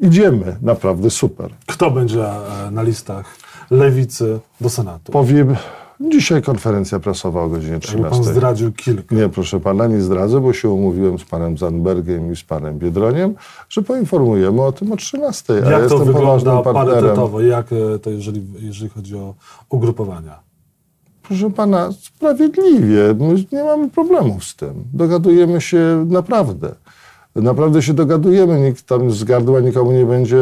Idziemy, 0.00 0.56
naprawdę 0.62 1.10
super. 1.10 1.50
Kto 1.66 1.90
będzie 1.90 2.24
e, 2.24 2.70
na 2.70 2.82
listach 2.82 3.45
Lewicy 3.70 4.40
do 4.60 4.70
Senatu? 4.70 5.12
Powiem, 5.12 5.56
dzisiaj 6.00 6.42
konferencja 6.42 7.00
prasowa 7.00 7.42
o 7.42 7.48
godzinie 7.48 7.72
Jakby 7.72 7.86
pan 7.88 8.10
13. 8.10 8.32
zdradził 8.32 8.72
kilka. 8.72 9.14
Nie, 9.14 9.28
proszę 9.28 9.60
pana, 9.60 9.86
nie 9.86 10.00
zdradzę, 10.00 10.40
bo 10.40 10.52
się 10.52 10.70
umówiłem 10.70 11.18
z 11.18 11.24
panem 11.24 11.58
Zandbergiem 11.58 12.32
i 12.32 12.36
z 12.36 12.42
panem 12.42 12.78
Biedroniem, 12.78 13.34
że 13.68 13.82
poinformujemy 13.82 14.62
o 14.62 14.72
tym 14.72 14.92
o 14.92 14.96
13. 14.96 15.52
A 15.52 15.56
ja 15.56 15.70
Jak 15.70 15.88
to 15.88 15.94
jestem 15.94 16.14
wygląda 16.14 16.62
parytetowo? 16.62 17.40
Jak 17.40 17.66
e, 17.72 17.98
to 17.98 18.10
jeżeli, 18.10 18.46
jeżeli 18.60 18.90
chodzi 18.90 19.16
o 19.16 19.34
ugrupowania? 19.68 20.46
Proszę 21.22 21.50
pana, 21.50 21.92
sprawiedliwie. 21.92 23.14
My 23.18 23.44
nie 23.52 23.64
mamy 23.64 23.90
problemów 23.90 24.44
z 24.44 24.56
tym. 24.56 24.84
Dogadujemy 24.92 25.60
się 25.60 26.06
naprawdę. 26.08 26.74
Naprawdę 27.42 27.82
się 27.82 27.94
dogadujemy. 27.94 28.60
Nikt 28.60 28.86
tam 28.86 29.10
z 29.10 29.24
gardła 29.24 29.60
nikomu 29.60 29.92
nie 29.92 30.06
będzie 30.06 30.38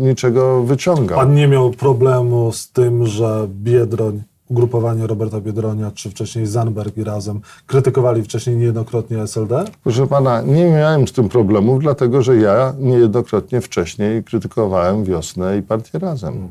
niczego 0.00 0.62
wyciągał. 0.62 1.18
Pan 1.18 1.34
nie 1.34 1.48
miał 1.48 1.70
problemu 1.70 2.52
z 2.52 2.70
tym, 2.72 3.06
że 3.06 3.46
Biedroń, 3.48 4.22
ugrupowanie 4.48 5.06
Roberta 5.06 5.40
Biedronia, 5.40 5.90
czy 5.94 6.10
wcześniej 6.10 6.46
Zanberg 6.46 6.96
i 6.96 7.04
razem 7.04 7.40
krytykowali 7.66 8.22
wcześniej 8.22 8.56
niejednokrotnie 8.56 9.22
SLD? 9.22 9.64
Proszę 9.82 10.06
pana, 10.06 10.42
nie 10.42 10.64
miałem 10.70 11.08
z 11.08 11.12
tym 11.12 11.28
problemów, 11.28 11.80
dlatego 11.80 12.22
że 12.22 12.36
ja 12.36 12.74
niejednokrotnie 12.78 13.60
wcześniej 13.60 14.24
krytykowałem 14.24 15.04
wiosnę 15.04 15.58
i 15.58 15.62
partię 15.62 15.98
razem. 15.98 16.48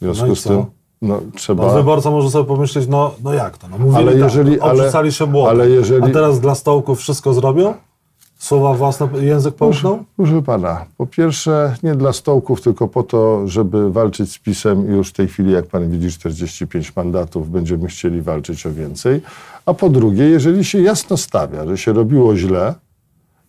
W 0.00 0.04
związku 0.04 0.26
No 0.26 0.36
z 0.36 0.42
tym 0.42 0.64
no, 1.02 1.20
trzeba. 1.34 1.66
No, 1.66 1.74
wyborca 1.74 2.10
może 2.10 2.30
sobie 2.30 2.44
pomyśleć, 2.44 2.88
no, 2.88 3.14
no 3.24 3.32
jak 3.32 3.58
to? 3.58 3.68
No, 3.68 3.78
mówili 3.78 3.96
Ale 3.96 4.12
tak, 4.12 4.20
jeżeli- 4.20 4.60
ale- 4.60 4.72
obrzucali 4.72 5.12
się 5.12 5.26
błotem, 5.26 5.60
ale 5.60 5.70
jeżeli- 5.70 6.02
a 6.04 6.08
teraz 6.08 6.40
dla 6.40 6.54
stołków 6.54 6.98
wszystko 6.98 7.32
zrobią? 7.34 7.74
Słowa 8.38 8.74
własne, 8.74 9.08
język 9.20 9.54
połknął? 9.54 10.04
Proszę 10.16 10.42
pana, 10.42 10.84
po 10.96 11.06
pierwsze 11.06 11.74
nie 11.82 11.94
dla 11.94 12.12
stołków, 12.12 12.60
tylko 12.60 12.88
po 12.88 13.02
to, 13.02 13.48
żeby 13.48 13.92
walczyć 13.92 14.32
z 14.32 14.38
PiSem 14.38 14.88
i 14.88 14.90
już 14.90 15.08
w 15.08 15.12
tej 15.12 15.28
chwili, 15.28 15.52
jak 15.52 15.66
pan 15.66 15.90
widzi, 15.90 16.10
45 16.10 16.96
mandatów, 16.96 17.50
będziemy 17.50 17.88
chcieli 17.88 18.22
walczyć 18.22 18.66
o 18.66 18.72
więcej. 18.72 19.20
A 19.66 19.74
po 19.74 19.88
drugie, 19.88 20.24
jeżeli 20.24 20.64
się 20.64 20.82
jasno 20.82 21.16
stawia, 21.16 21.66
że 21.66 21.78
się 21.78 21.92
robiło 21.92 22.36
źle 22.36 22.74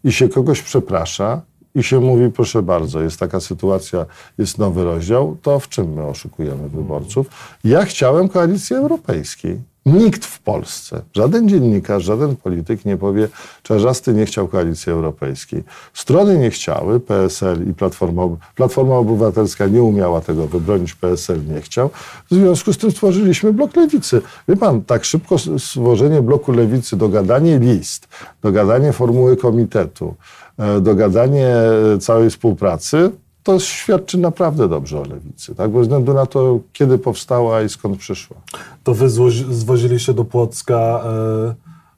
i 0.04 0.12
się 0.12 0.30
kogoś 0.30 0.62
przeprasza 0.62 1.42
i 1.76 1.84
się 1.84 2.00
mówi, 2.00 2.32
proszę 2.32 2.62
bardzo, 2.64 3.02
jest 3.02 3.20
taka 3.20 3.40
sytuacja, 3.40 4.06
jest 4.38 4.58
nowy 4.58 4.84
rozdział, 4.84 5.38
to 5.42 5.60
w 5.60 5.70
czym 5.70 5.94
my 5.94 6.04
oszukujemy 6.04 6.70
wyborców? 6.70 7.28
Ja 7.64 7.86
chciałem 7.86 8.30
koalicji 8.30 8.76
europejskiej. 8.76 9.62
Nikt 9.94 10.26
w 10.26 10.40
Polsce, 10.40 11.02
żaden 11.14 11.50
dziennikarz, 11.50 12.04
żaden 12.04 12.36
polityk 12.36 12.86
nie 12.86 12.98
powie, 12.98 13.28
Czarzasty 13.64 14.14
nie 14.14 14.26
chciał 14.26 14.48
koalicji 14.48 14.92
europejskiej. 14.92 15.64
Strony 15.94 16.38
nie 16.38 16.50
chciały, 16.50 17.00
PSL 17.00 17.70
i 17.70 17.74
Platforma, 17.74 18.24
Platforma 18.56 18.96
Obywatelska 18.96 19.68
nie 19.68 19.84
umiała 19.84 20.22
tego 20.22 20.48
wybronić, 20.48 20.96
PSL 20.96 21.46
nie 21.46 21.62
chciał. 21.62 21.90
W 22.32 22.36
związku 22.36 22.74
z 22.74 22.78
tym 22.78 22.92
stworzyliśmy 22.92 23.54
blok 23.54 23.76
lewicy. 23.76 24.22
Wie 24.48 24.56
pan, 24.56 24.82
tak 24.82 25.06
szybko 25.06 25.36
stworzenie 25.58 26.22
bloku 26.22 26.52
lewicy, 26.52 26.98
dogadanie 26.98 27.60
list, 27.60 28.08
dogadanie 28.42 28.94
formuły 28.94 29.38
komitetu, 29.38 30.16
e, 30.58 30.82
dogadanie 30.82 31.56
całej 32.00 32.30
współpracy, 32.30 33.12
to 33.44 33.60
świadczy 33.60 34.18
naprawdę 34.18 34.68
dobrze 34.68 35.00
o 35.00 35.04
lewicy, 35.04 35.56
tak? 35.56 35.72
bez 35.72 35.82
względu 35.82 36.14
na 36.14 36.26
to, 36.26 36.60
kiedy 36.74 36.98
powstała 36.98 37.62
i 37.62 37.70
skąd 37.70 37.98
przyszła. 37.98 38.38
To 38.84 38.94
wy 38.94 39.10
zwoziliście 39.50 40.14
do 40.14 40.26
Płocka 40.26 40.76
e, 40.76 41.56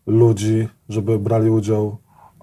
ludzi, 0.08 0.68
żeby 0.90 1.20
brali 1.20 1.50
udział 1.50 1.98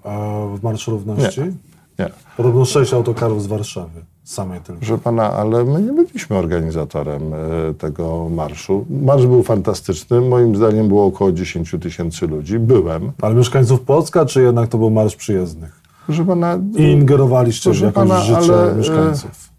e, 0.05 0.57
w 0.57 0.63
Marszu 0.63 0.91
Równości? 0.91 1.41
Nie. 1.41 1.53
nie. 1.99 2.09
Podobno 2.37 2.65
sześć 2.65 2.93
autokarów 2.93 3.43
z 3.43 3.47
Warszawy, 3.47 4.01
samej 4.23 4.61
tylko. 4.61 4.79
Proszę 4.79 4.97
pana, 4.97 5.31
ale 5.33 5.63
my 5.63 5.81
nie 5.81 5.93
byliśmy 5.93 6.37
organizatorem 6.37 7.33
e, 7.33 7.73
tego 7.73 8.29
marszu. 8.29 8.85
Marsz 8.89 9.25
był 9.25 9.43
fantastyczny. 9.43 10.21
Moim 10.21 10.55
zdaniem 10.55 10.87
było 10.87 11.05
około 11.05 11.31
10 11.31 11.75
tysięcy 11.81 12.27
ludzi. 12.27 12.59
Byłem. 12.59 13.11
Ale 13.21 13.35
mieszkańców 13.35 13.81
Płocka, 13.81 14.25
czy 14.25 14.41
jednak 14.41 14.69
to 14.69 14.77
był 14.77 14.89
marsz 14.89 15.15
przyjezdnych? 15.15 15.79
Proszę 16.05 16.25
pana, 16.25 16.59
I 16.77 16.83
ingerowaliście 16.83 17.71
w 17.71 17.79
jakoś 17.79 17.93
pana, 17.93 18.19
życie 18.19 18.37
ale, 18.37 18.75
mieszkańców. 18.75 19.49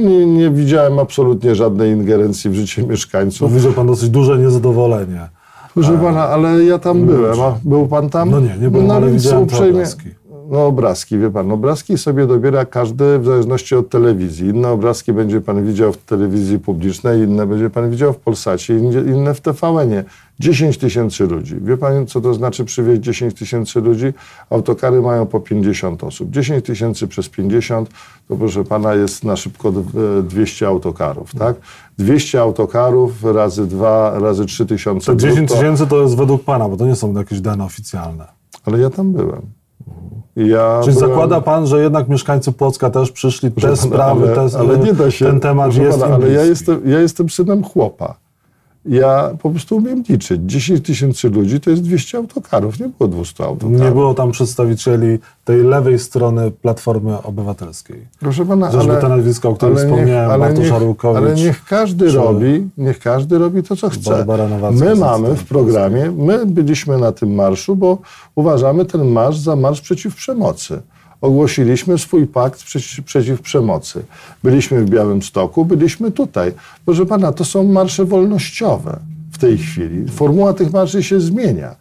Nie, 0.00 0.26
nie, 0.26 0.50
widziałem 0.50 0.98
absolutnie 0.98 1.54
żadnej 1.54 1.92
ingerencji 1.92 2.50
w 2.50 2.54
życie 2.54 2.82
mieszkańców. 2.82 3.50
No, 3.50 3.56
widział 3.56 3.72
pan 3.72 3.86
dosyć 3.86 4.10
duże 4.10 4.38
niezadowolenie. 4.38 5.28
Proszę 5.74 5.98
a, 5.98 6.02
pana, 6.02 6.28
ale 6.28 6.64
ja 6.64 6.78
tam 6.78 7.06
byłem. 7.06 7.40
A 7.40 7.58
był 7.64 7.88
pan 7.88 8.10
tam? 8.10 8.30
No 8.30 8.40
nie, 8.40 8.56
nie 8.60 8.70
byłem, 8.70 8.86
no, 8.86 8.94
ale 8.94 9.10
widziałem 9.10 9.42
uprzejmie. 9.42 9.84
No 10.50 10.66
obrazki, 10.66 11.18
wie 11.18 11.30
pan, 11.30 11.52
obrazki 11.52 11.98
sobie 11.98 12.26
dobiera 12.26 12.64
każdy 12.64 13.18
w 13.18 13.24
zależności 13.24 13.74
od 13.74 13.88
telewizji. 13.88 14.48
Inne 14.48 14.68
obrazki 14.68 15.12
będzie 15.12 15.40
pan 15.40 15.66
widział 15.66 15.92
w 15.92 15.96
telewizji 15.96 16.58
publicznej, 16.58 17.22
inne 17.22 17.46
będzie 17.46 17.70
pan 17.70 17.90
widział 17.90 18.12
w 18.12 18.16
Polsacie, 18.16 18.78
inne 18.78 19.34
w 19.34 19.40
TVN-ie. 19.40 20.04
10 20.40 20.78
tysięcy 20.78 21.26
ludzi. 21.26 21.56
Wie 21.60 21.76
pan, 21.76 22.06
co 22.06 22.20
to 22.20 22.34
znaczy 22.34 22.64
przywieźć 22.64 23.00
10 23.00 23.34
tysięcy 23.34 23.80
ludzi? 23.80 24.06
Autokary 24.50 25.02
mają 25.02 25.26
po 25.26 25.40
50 25.40 26.04
osób. 26.04 26.30
10 26.30 26.64
tysięcy 26.64 27.08
przez 27.08 27.28
50 27.28 27.90
to 28.28 28.36
proszę 28.36 28.64
pana 28.64 28.94
jest 28.94 29.24
na 29.24 29.36
szybko 29.36 29.72
200 30.22 30.66
autokarów, 30.66 31.34
tak? 31.34 31.56
200 31.98 32.40
autokarów 32.40 33.24
razy 33.24 33.66
2, 33.66 34.18
razy 34.18 34.46
3 34.46 34.66
tysiące. 34.66 35.06
To 35.06 35.16
10 35.16 35.50
tysięcy 35.52 35.86
to 35.86 36.02
jest 36.02 36.16
według 36.16 36.44
pana, 36.44 36.68
bo 36.68 36.76
to 36.76 36.86
nie 36.86 36.96
są 36.96 37.14
jakieś 37.14 37.40
dane 37.40 37.64
oficjalne. 37.64 38.26
Ale 38.64 38.78
ja 38.78 38.90
tam 38.90 39.12
byłem. 39.12 39.42
Ja 40.46 40.80
Czyli 40.84 40.96
byłem... 40.96 41.08
zakłada 41.08 41.40
pan, 41.40 41.66
że 41.66 41.82
jednak 41.82 42.08
mieszkańcy 42.08 42.52
Płocka 42.52 42.90
też 42.90 43.12
przyszli, 43.12 43.52
te 43.52 43.76
sprawy, 43.76 44.24
ale, 44.36 44.50
te, 44.50 44.58
ale 44.58 44.78
nie 44.78 44.92
da 44.92 45.10
się, 45.10 45.26
ten 45.26 45.40
temat 45.40 45.74
jest 45.74 46.00
pana, 46.00 46.14
Ale 46.14 46.30
ja 46.30 46.44
jestem, 46.44 46.80
ja 46.84 47.00
jestem 47.00 47.30
synem 47.30 47.64
chłopa. 47.64 48.14
Ja 48.88 49.30
po 49.42 49.50
prostu 49.50 49.76
umiem 49.76 50.02
liczyć. 50.08 50.40
10 50.46 50.86
tysięcy 50.86 51.30
ludzi 51.30 51.60
to 51.60 51.70
jest 51.70 51.82
200 51.82 52.18
autokarów, 52.18 52.80
nie 52.80 52.88
było 52.88 53.08
200 53.08 53.44
autokarów. 53.44 53.80
Nie 53.80 53.90
było 53.90 54.14
tam 54.14 54.30
przedstawicieli 54.30 55.18
tej 55.44 55.62
lewej 55.62 55.98
strony 55.98 56.50
Platformy 56.50 57.22
Obywatelskiej. 57.22 58.06
Proszę 58.20 58.46
pana, 58.46 58.66
Chociażby 58.66 58.92
ale, 58.92 59.00
te 59.00 59.08
nazwiska, 59.08 59.48
o 59.48 59.54
których 59.54 59.78
wspomniałem, 59.78 60.30
ale 60.30 60.38
Bartosz 60.38 60.70
niech. 60.70 61.04
Ale 61.16 61.34
niech 61.34 61.64
każdy 61.64 62.12
robi, 62.12 62.68
niech 62.78 62.98
każdy 62.98 63.38
robi 63.38 63.62
to, 63.62 63.76
co 63.76 63.90
chce. 63.90 64.26
My 64.72 64.94
mamy 64.94 65.34
w 65.34 65.44
programie, 65.44 66.10
my 66.10 66.46
byliśmy 66.46 66.98
na 66.98 67.12
tym 67.12 67.34
marszu, 67.34 67.76
bo 67.76 67.98
uważamy 68.34 68.84
ten 68.84 69.04
marsz 69.04 69.38
za 69.38 69.56
marsz 69.56 69.80
przeciw 69.80 70.14
przemocy 70.14 70.82
ogłosiliśmy 71.20 71.98
swój 71.98 72.26
pakt 72.26 72.62
przeciw, 72.62 73.04
przeciw 73.04 73.40
przemocy. 73.40 74.04
Byliśmy 74.42 74.84
w 74.84 74.90
Białym 74.90 75.22
Stoku, 75.22 75.64
byliśmy 75.64 76.10
tutaj. 76.10 76.52
Proszę 76.84 77.06
pana, 77.06 77.32
to 77.32 77.44
są 77.44 77.64
marsze 77.64 78.04
wolnościowe 78.04 78.98
w 79.32 79.38
tej 79.38 79.58
chwili. 79.58 80.08
Formuła 80.08 80.52
tych 80.52 80.72
marszy 80.72 81.02
się 81.02 81.20
zmienia. 81.20 81.76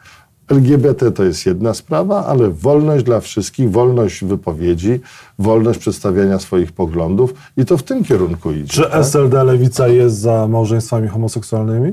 LGBT 0.49 1.11
to 1.11 1.23
jest 1.23 1.45
jedna 1.45 1.73
sprawa, 1.73 2.25
ale 2.25 2.49
wolność 2.49 3.03
dla 3.05 3.19
wszystkich, 3.19 3.71
wolność 3.71 4.23
wypowiedzi, 4.23 4.99
wolność 5.39 5.79
przedstawiania 5.79 6.39
swoich 6.39 6.71
poglądów 6.71 7.33
i 7.57 7.65
to 7.65 7.77
w 7.77 7.83
tym 7.83 8.03
kierunku 8.03 8.51
idzie. 8.51 8.67
Czy 8.67 8.81
tak? 8.81 8.93
SLD 8.93 9.43
Lewica 9.43 9.87
jest 9.87 10.17
za 10.17 10.47
małżeństwami 10.47 11.07
homoseksualnymi? 11.07 11.91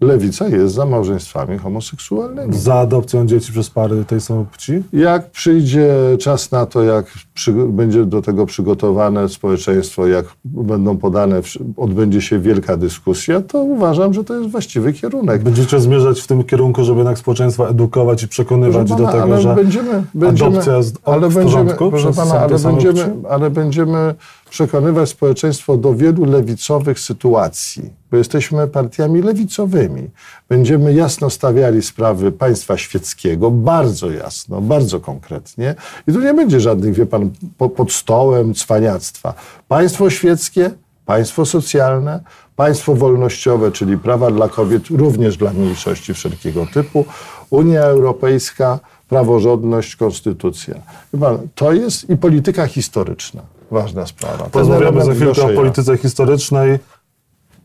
Lewica 0.00 0.48
jest 0.48 0.74
za 0.74 0.86
małżeństwami 0.86 1.58
homoseksualnymi. 1.58 2.58
Za 2.58 2.74
adopcją 2.74 3.26
dzieci 3.26 3.52
przez 3.52 3.70
pary 3.70 4.04
tej 4.04 4.20
samej 4.20 4.44
płci? 4.44 4.82
Jak 4.92 5.30
przyjdzie 5.30 5.90
czas 6.18 6.50
na 6.50 6.66
to, 6.66 6.82
jak 6.82 7.06
przy, 7.34 7.52
będzie 7.52 8.04
do 8.04 8.22
tego 8.22 8.46
przygotowane 8.46 9.28
społeczeństwo, 9.28 10.06
jak 10.06 10.26
będą 10.44 10.96
podane, 10.96 11.40
odbędzie 11.76 12.20
się 12.20 12.38
wielka 12.38 12.76
dyskusja, 12.76 13.40
to 13.40 13.62
uważam, 13.62 14.14
że 14.14 14.24
to 14.24 14.34
jest 14.34 14.50
właściwy 14.50 14.92
kierunek. 14.92 15.42
Będziecie 15.42 15.80
zmierzać 15.80 16.20
w 16.20 16.26
tym 16.26 16.44
kierunku, 16.44 16.84
żeby 16.84 16.98
jednak 16.98 17.18
społeczeństwo 17.18 17.68
edukować 17.68 18.22
i 18.22 18.28
przekonywać 18.28 18.88
pana, 18.88 19.00
do 19.00 19.12
tego, 19.12 19.22
ale 19.22 19.40
że 19.40 19.54
będziemy, 19.54 20.02
będziemy, 20.14 20.50
adopcja 20.50 20.76
jest 20.76 20.98
ale 21.04 21.28
w 21.28 21.34
będziemy, 21.34 21.44
porządku? 21.44 21.90
Proszę 21.90 22.12
pana, 22.12 22.40
ale 22.40 22.58
będziemy, 22.58 23.14
ale 23.30 23.50
będziemy 23.50 24.14
przekonywać 24.50 25.08
społeczeństwo 25.08 25.76
do 25.76 25.94
wielu 25.94 26.24
lewicowych 26.24 27.00
sytuacji, 27.00 27.90
bo 28.10 28.16
jesteśmy 28.16 28.68
partiami 28.68 29.22
lewicowymi. 29.22 30.10
Będziemy 30.48 30.94
jasno 30.94 31.30
stawiali 31.30 31.82
sprawy 31.82 32.32
państwa 32.32 32.76
świeckiego, 32.76 33.50
bardzo 33.50 34.10
jasno, 34.10 34.60
bardzo 34.60 35.00
konkretnie. 35.00 35.74
I 36.08 36.12
tu 36.12 36.20
nie 36.20 36.34
będzie 36.34 36.60
żadnych, 36.60 36.94
wie 36.94 37.06
pan, 37.06 37.30
po, 37.58 37.68
pod 37.68 37.92
stołem 37.92 38.54
cwaniactwa. 38.54 39.34
Państwo 39.68 40.10
świeckie, 40.10 40.70
państwo 41.06 41.46
socjalne, 41.46 42.20
państwo 42.56 42.94
wolnościowe, 42.94 43.72
czyli 43.72 43.98
prawa 43.98 44.30
dla 44.30 44.48
kobiet, 44.48 44.86
również 44.86 45.36
dla 45.36 45.52
mniejszości 45.52 46.14
wszelkiego 46.14 46.66
typu, 46.74 47.04
Unia 47.50 47.80
Europejska, 47.80 48.78
praworządność, 49.08 49.96
konstytucja. 49.96 50.74
Pan, 51.20 51.38
to 51.54 51.72
jest 51.72 52.10
i 52.10 52.16
polityka 52.16 52.66
historyczna 52.66 53.59
ważna 53.70 54.06
sprawa. 54.06 54.44
Porozmawiamy 54.44 55.04
za 55.04 55.14
chwilkę 55.14 55.42
o 55.42 55.48
polityce 55.48 55.96
historycznej. 55.96 56.78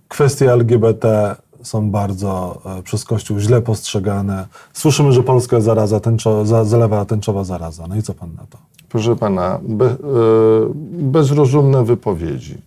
Kwestie 0.07 0.53
LGBT 0.53 1.35
są 1.63 1.91
bardzo 1.91 2.62
e, 2.65 2.83
przez 2.83 3.05
Kościół 3.05 3.39
źle 3.39 3.62
postrzegane. 3.62 4.47
Słyszymy, 4.74 5.12
że 5.12 5.24
Polska 5.24 5.62
zaraza, 5.62 6.00
tęczo, 6.00 6.45
za, 6.45 6.65
zalewa 6.65 7.05
tęczowa 7.05 7.43
zaraza. 7.43 7.88
No 7.88 7.95
i 7.95 8.01
co 8.01 8.13
pan 8.13 8.29
na 8.35 8.45
to? 8.50 8.57
Proszę 8.89 9.15
pana, 9.15 9.59
be, 9.63 9.85
e, 9.85 9.95
bezrozumne 10.91 11.85
wypowiedzi. 11.85 12.57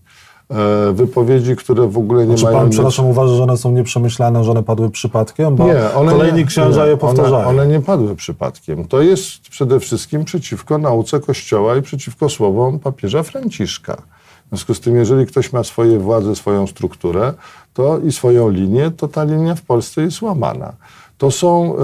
E, 0.50 0.92
wypowiedzi, 0.92 1.56
które 1.56 1.88
w 1.88 1.98
ogóle 1.98 2.26
nie 2.26 2.38
znaczy, 2.38 2.44
mają... 2.44 2.58
Pan, 2.58 2.70
przepraszam, 2.70 3.06
uważa, 3.06 3.34
że 3.34 3.42
one 3.42 3.56
są 3.56 3.70
nieprzemyślane, 3.70 4.44
że 4.44 4.50
one 4.50 4.62
padły 4.62 4.90
przypadkiem? 4.90 5.56
Bo 5.56 5.66
nie, 5.66 5.94
one 5.94 6.12
kolejni 6.12 6.38
nie, 6.38 6.46
księża 6.46 6.84
nie, 6.84 6.90
je 6.90 6.96
powtarzają. 6.96 7.48
One, 7.48 7.62
one 7.62 7.66
nie 7.66 7.80
padły 7.80 8.16
przypadkiem. 8.16 8.84
To 8.84 9.02
jest 9.02 9.40
przede 9.50 9.80
wszystkim 9.80 10.24
przeciwko 10.24 10.78
nauce 10.78 11.20
Kościoła 11.20 11.76
i 11.76 11.82
przeciwko 11.82 12.28
słowom 12.28 12.78
papieża 12.78 13.22
Franciszka. 13.22 14.02
W 14.46 14.48
związku 14.48 14.74
z 14.74 14.80
tym, 14.80 14.96
jeżeli 14.96 15.26
ktoś 15.26 15.52
ma 15.52 15.64
swoje 15.64 15.98
władze, 15.98 16.36
swoją 16.36 16.66
strukturę 16.66 17.34
to 17.74 17.98
i 17.98 18.12
swoją 18.12 18.48
linię, 18.48 18.90
to 18.96 19.08
ta 19.08 19.24
linia 19.24 19.54
w 19.54 19.62
Polsce 19.62 20.02
jest 20.02 20.22
łamana. 20.22 20.72
To 21.18 21.30
są, 21.30 21.74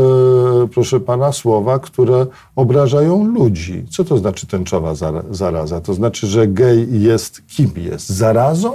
yy, 0.61 0.69
proszę 0.69 1.01
pana, 1.01 1.33
słowa, 1.33 1.79
które 1.79 2.27
obrażają 2.57 3.25
ludzi. 3.25 3.85
Co 3.91 4.05
to 4.05 4.19
znaczy 4.19 4.47
tęczowa 4.47 4.95
zaraza? 5.31 5.81
To 5.81 5.95
znaczy, 5.95 6.27
że 6.27 6.47
gej 6.47 7.03
jest 7.03 7.47
kim 7.47 7.71
jest? 7.77 8.09
Zarazą? 8.09 8.73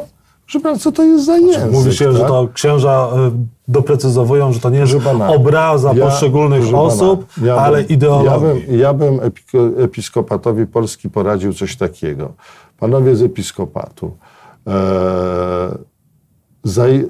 Pana, 0.64 0.78
co 0.78 0.92
to 0.92 1.04
jest 1.04 1.26
za 1.26 1.38
język? 1.38 1.54
Znaczy, 1.54 1.72
mówi 1.72 1.94
się, 1.94 2.06
tak? 2.06 2.14
że 2.14 2.20
to 2.20 2.48
księża 2.54 3.10
y, 3.28 3.32
doprecyzowują, 3.68 4.54
że 4.54 4.60
to 4.60 4.70
nie 4.70 4.80
jest 4.80 4.98
pana, 4.98 5.28
obraza 5.28 5.94
ja, 5.94 6.06
poszczególnych 6.06 6.74
osób, 6.74 7.26
pana, 7.26 7.48
ja 7.48 7.56
ale 7.56 7.78
bym, 7.78 7.88
ideologii. 7.88 8.30
Ja 8.30 8.40
bym, 8.40 8.80
ja 8.80 8.94
bym 8.94 9.20
episkopatowi 9.78 10.68
Polski 10.68 11.10
poradził 11.10 11.54
coś 11.54 11.76
takiego. 11.76 12.34
Panowie 12.80 13.16
z 13.16 13.22
episkopatu, 13.22 14.18
e, 14.68 15.78
zaj, 16.64 17.10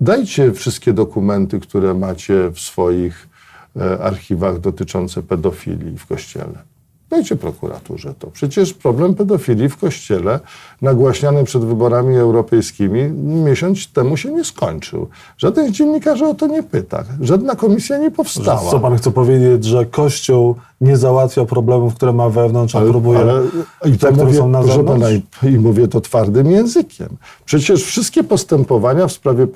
dajcie 0.00 0.52
wszystkie 0.52 0.92
dokumenty, 0.92 1.60
które 1.60 1.94
macie 1.94 2.50
w 2.50 2.60
swoich 2.60 3.28
e, 3.76 3.98
archiwach 3.98 4.60
dotyczące 4.60 5.22
pedofilii 5.22 5.98
w 5.98 6.06
kościele. 6.06 6.67
Dajcie 7.10 7.36
prokuraturze 7.36 8.14
to. 8.18 8.30
Przecież 8.30 8.74
problem 8.74 9.14
pedofilii 9.14 9.68
w 9.68 9.76
kościele, 9.76 10.40
nagłaśniany 10.82 11.44
przed 11.44 11.64
wyborami 11.64 12.16
europejskimi, 12.16 13.02
miesiąc 13.44 13.92
temu 13.92 14.16
się 14.16 14.32
nie 14.32 14.44
skończył. 14.44 15.08
Żaden 15.38 15.68
z 15.68 15.70
dziennikarzy 15.70 16.26
o 16.26 16.34
to 16.34 16.46
nie 16.46 16.62
pyta. 16.62 17.04
Żadna 17.20 17.56
komisja 17.56 17.98
nie 17.98 18.10
powstała. 18.10 18.70
Co 18.70 18.80
pan 18.80 18.96
chce 18.98 19.10
powiedzieć, 19.10 19.64
że 19.64 19.86
Kościół 19.86 20.54
nie 20.80 20.96
załatwia 20.96 21.44
problemów, 21.44 21.94
które 21.94 22.12
ma 22.12 22.28
wewnątrz, 22.28 22.74
a 22.74 22.80
próbuje 22.80 23.18
ale, 23.18 23.42
I 23.86 23.98
te, 23.98 24.10
mówię, 24.10 24.34
są 24.34 24.48
na 24.48 24.62
zewnątrz? 24.62 25.02
pana, 25.02 25.10
i, 25.10 25.54
i 25.54 25.58
mówię 25.58 25.88
to 25.88 26.00
twardym 26.00 26.50
językiem. 26.50 27.08
Przecież 27.44 27.84
wszystkie 27.84 28.24
postępowania 28.24 29.06
w 29.06 29.12
sprawie 29.12 29.44
y, 29.44 29.48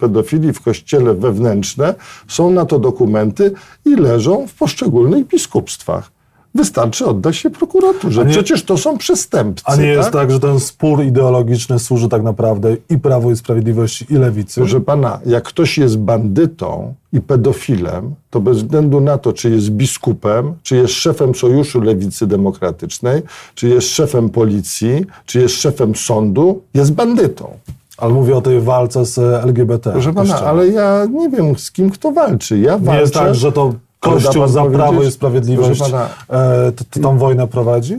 pedofilii 0.00 0.52
w 0.52 0.60
kościele 0.60 1.14
wewnętrzne 1.14 1.94
są 2.28 2.50
na 2.50 2.66
to 2.66 2.78
dokumenty 2.78 3.52
i 3.84 3.96
leżą 3.96 4.46
w 4.46 4.54
poszczególnych 4.54 5.26
biskupstwach. 5.26 6.21
Wystarczy 6.54 7.06
oddać 7.06 7.36
się 7.36 7.50
prokuraturze. 7.50 8.24
Nie- 8.24 8.30
Przecież 8.30 8.62
to 8.64 8.78
są 8.78 8.98
przestępcy. 8.98 9.64
A 9.66 9.76
nie 9.76 9.86
jest 9.86 10.02
tak? 10.02 10.12
tak, 10.12 10.30
że 10.30 10.40
ten 10.40 10.60
spór 10.60 11.02
ideologiczny 11.04 11.78
służy 11.78 12.08
tak 12.08 12.22
naprawdę 12.22 12.76
i 12.90 12.98
Prawu 12.98 13.30
i 13.30 13.36
Sprawiedliwości, 13.36 14.06
i 14.10 14.14
Lewicy? 14.14 14.60
Proszę 14.60 14.80
pana, 14.80 15.20
jak 15.26 15.44
ktoś 15.44 15.78
jest 15.78 15.98
bandytą 15.98 16.94
i 17.12 17.20
pedofilem, 17.20 18.14
to 18.30 18.40
bez 18.40 18.56
względu 18.56 19.00
na 19.00 19.18
to, 19.18 19.32
czy 19.32 19.50
jest 19.50 19.70
biskupem, 19.70 20.54
czy 20.62 20.76
jest 20.76 20.94
szefem 20.94 21.34
Sojuszu 21.34 21.80
Lewicy 21.80 22.26
Demokratycznej, 22.26 23.22
czy 23.54 23.68
jest 23.68 23.88
szefem 23.88 24.28
policji, 24.28 25.04
czy 25.26 25.40
jest 25.40 25.54
szefem 25.54 25.96
sądu, 25.96 26.62
jest 26.74 26.92
bandytą. 26.92 27.50
Ale 27.98 28.12
mówię 28.14 28.36
o 28.36 28.40
tej 28.40 28.60
walce 28.60 29.06
z 29.06 29.18
LGBT. 29.18 29.92
Proszę 29.92 30.12
pana, 30.12 30.40
ale 30.40 30.68
ja 30.68 31.06
nie 31.12 31.28
wiem, 31.28 31.58
z 31.58 31.70
kim 31.72 31.90
kto 31.90 32.12
walczy. 32.12 32.58
Ja 32.58 32.78
walczę... 32.78 32.92
Nie 32.92 33.00
jest 33.00 33.14
tak, 33.14 33.34
że 33.34 33.52
to 33.52 33.74
Kościół 34.02 34.48
za? 34.48 34.64
Prawo 34.64 35.02
i 35.02 35.10
Sprawiedliwość 35.10 35.80
pana, 35.80 36.08
e, 36.28 36.72
t- 36.72 36.84
t- 36.90 37.00
tą 37.00 37.18
wojnę 37.18 37.48
prowadzi? 37.48 37.96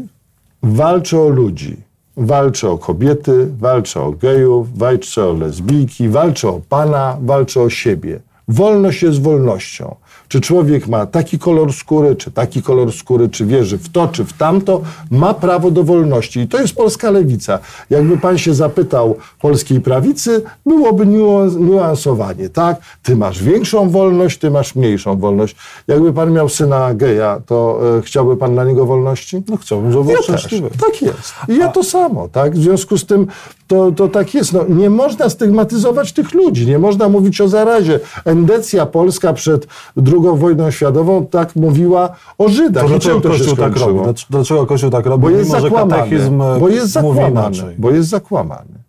walczę 0.64 1.20
o 1.22 1.30
ludzi. 1.30 1.78
Walczę 2.18 2.70
o 2.70 2.78
kobiety, 2.78 3.48
walczę 3.60 4.02
o 4.02 4.12
gejów, 4.12 4.78
walczę 4.78 5.26
o 5.26 5.34
lesbijki, 5.34 6.10
walczę 6.10 6.48
o 6.50 6.62
pana, 6.70 7.18
walczę 7.22 7.62
o 7.62 7.70
siebie. 7.70 8.20
Wolność 8.48 9.04
jest 9.04 9.22
wolnością. 9.22 9.96
Czy 10.28 10.42
człowiek 10.42 10.88
ma 10.88 11.06
taki 11.06 11.40
kolor 11.40 11.74
skóry, 11.74 12.16
czy 12.16 12.32
taki 12.32 12.62
kolor 12.62 12.92
skóry, 12.94 13.30
czy 13.30 13.46
wierzy 13.46 13.78
w 13.78 13.90
to, 13.90 14.08
czy 14.08 14.24
w 14.26 14.34
tamto, 14.34 14.82
ma 15.12 15.34
prawo 15.34 15.72
do 15.72 15.84
wolności. 15.84 16.40
I 16.40 16.48
to 16.48 16.62
jest 16.62 16.76
polska 16.76 17.12
lewica. 17.12 17.60
Jakby 17.90 18.18
pan 18.18 18.38
się 18.38 18.54
zapytał 18.54 19.16
polskiej 19.42 19.82
prawicy, 19.82 20.42
byłoby 20.66 21.06
niuans- 21.06 21.60
niuansowanie, 21.60 22.50
tak? 22.50 22.78
Ty 23.04 23.16
masz 23.16 23.44
większą 23.44 23.90
wolność, 23.90 24.38
ty 24.40 24.52
masz 24.52 24.76
mniejszą 24.76 25.18
wolność. 25.18 25.56
Jakby 25.88 26.14
pan 26.14 26.32
miał 26.34 26.50
syna 26.50 26.94
geja, 26.94 27.42
to 27.46 27.80
e, 27.98 28.02
chciałby 28.02 28.38
pan 28.38 28.54
dla 28.54 28.66
niego 28.66 28.86
wolności? 28.86 29.44
No 29.50 29.58
chciałbym, 29.58 29.92
żeby 29.92 30.12
Ja 30.12 30.22
szczęśliwy. 30.22 30.70
Tak 30.70 31.02
jest. 31.02 31.34
I 31.50 31.58
ja 31.58 31.68
to 31.68 31.84
samo, 31.84 32.28
tak? 32.30 32.56
W 32.56 32.62
związku 32.64 32.98
z 32.98 33.06
tym 33.06 33.28
to, 33.68 33.92
to 33.92 34.08
tak 34.08 34.34
jest. 34.34 34.54
No, 34.54 34.66
nie 34.70 34.90
można 34.90 35.30
stygmatyzować 35.30 36.12
tych 36.12 36.34
ludzi, 36.34 36.66
nie 36.68 36.80
można 36.80 37.10
mówić 37.10 37.42
o 37.42 37.48
zarazie. 37.48 38.00
Endecja 38.38 38.86
polska 38.86 39.34
przed 39.34 39.68
II 39.98 40.38
wojną 40.38 40.72
światową 40.72 41.26
tak 41.26 41.56
mówiła 41.56 42.10
o 42.38 42.50
Żydach. 42.50 42.84
To 42.84 42.90
dlaczego 42.90 43.22
to 43.22 43.30
Kościół 43.30 43.56
tak 43.56 43.78
robi? 43.78 44.00
Dlaczego- 44.30 44.66
Kościół 44.66 44.90
tak 44.90 45.06
robi? 45.06 45.22
Bo 45.22 45.30
jest 45.30 45.50
mimo, 45.50 45.62
zakłamany. 45.62 46.16
e, 46.56 46.60
Bo 46.60 46.70
jest 46.70 46.92
zakłamany. 46.92 47.76
Bo 47.78 47.92
jest 47.92 48.10
zakłamany. 48.10 48.84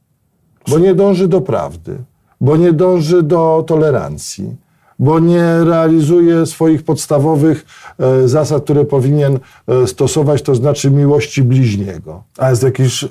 Bo 0.69 0.79
nie 0.79 0.95
dąży 0.95 1.29
do 1.29 1.41
prawdy. 1.41 1.99
Bo 2.41 2.57
nie 2.57 2.73
dąży 2.73 3.23
do 3.23 3.65
tolerancji. 3.67 4.57
Bo 4.99 5.19
nie 5.19 5.65
realizuje 5.65 6.47
swoich 6.47 6.83
podstawowych 6.85 7.67
e, 7.99 8.29
zasad, 8.29 8.65
które 8.65 8.85
powinien 8.85 9.39
e, 9.69 9.87
stosować, 9.87 10.43
to 10.43 10.55
znaczy 10.55 10.91
miłości 10.91 11.43
bliźniego. 11.43 12.23
A 12.39 12.51
jest 12.51 12.63
jakiś, 12.63 13.05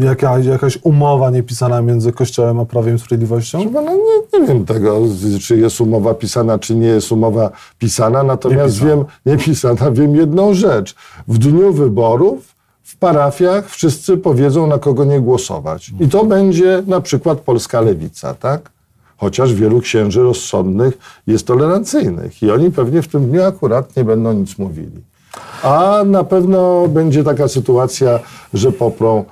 jaka, 0.00 0.38
jakaś 0.38 0.78
umowa 0.82 1.30
niepisana 1.30 1.82
między 1.82 2.12
Kościołem 2.12 2.60
a 2.60 2.64
Prawem 2.64 2.96
i 2.96 2.98
Sprawiedliwością? 2.98 3.58
Proszę 3.58 3.74
pana, 3.74 3.92
nie, 3.92 4.40
nie 4.40 4.46
wiem 4.46 4.64
tego, 4.64 5.00
czy 5.42 5.56
jest 5.58 5.80
umowa 5.80 6.14
pisana, 6.14 6.58
czy 6.58 6.74
nie 6.74 6.86
jest 6.86 7.12
umowa 7.12 7.50
pisana, 7.78 8.22
natomiast 8.22 8.74
Niepisana. 8.82 8.96
wiem, 8.96 9.04
nie 9.26 9.44
pisana, 9.44 9.90
wiem 9.90 10.16
jedną 10.16 10.54
rzecz. 10.54 10.94
W 11.28 11.38
dniu 11.38 11.72
wyborów 11.72 12.54
w 12.82 12.96
parafiach 12.96 13.68
wszyscy 13.70 14.16
powiedzą, 14.16 14.66
na 14.66 14.78
kogo 14.78 15.04
nie 15.04 15.20
głosować. 15.20 15.92
I 16.00 16.08
to 16.08 16.24
będzie 16.24 16.82
na 16.86 17.00
przykład 17.00 17.40
polska 17.40 17.80
lewica, 17.80 18.34
tak? 18.34 18.70
Chociaż 19.16 19.54
wielu 19.54 19.80
księży 19.80 20.22
rozsądnych 20.22 20.98
jest 21.26 21.46
tolerancyjnych 21.46 22.42
i 22.42 22.50
oni 22.50 22.70
pewnie 22.70 23.02
w 23.02 23.08
tym 23.08 23.30
dniu 23.30 23.42
akurat 23.42 23.96
nie 23.96 24.04
będą 24.04 24.32
nic 24.32 24.58
mówili. 24.58 25.02
A 25.62 26.02
na 26.06 26.24
pewno 26.24 26.88
będzie 26.88 27.24
taka 27.24 27.48
sytuacja, 27.48 28.20
że 28.54 28.72
poprą 28.72 29.24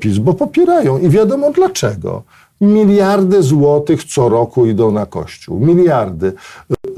PiS, 0.00 0.18
bo 0.18 0.34
popierają 0.34 0.98
i 0.98 1.08
wiadomo 1.08 1.50
dlaczego. 1.50 2.22
Miliardy 2.60 3.42
złotych 3.42 4.04
co 4.04 4.28
roku 4.28 4.66
idą 4.66 4.90
na 4.90 5.06
Kościół. 5.06 5.60
Miliardy. 5.60 6.32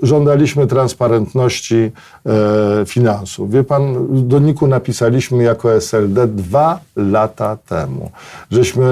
Żądaliśmy 0.03 0.67
transparentności 0.67 1.93
e, 2.27 2.87
finansów. 2.87 3.51
Wie 3.51 3.65
pan, 3.65 4.07
do 4.29 4.39
NIK-u 4.39 4.67
napisaliśmy 4.67 5.43
jako 5.43 5.75
SLD 5.75 6.27
dwa 6.27 6.81
lata 6.97 7.57
temu. 7.57 8.11
Żeśmy 8.51 8.85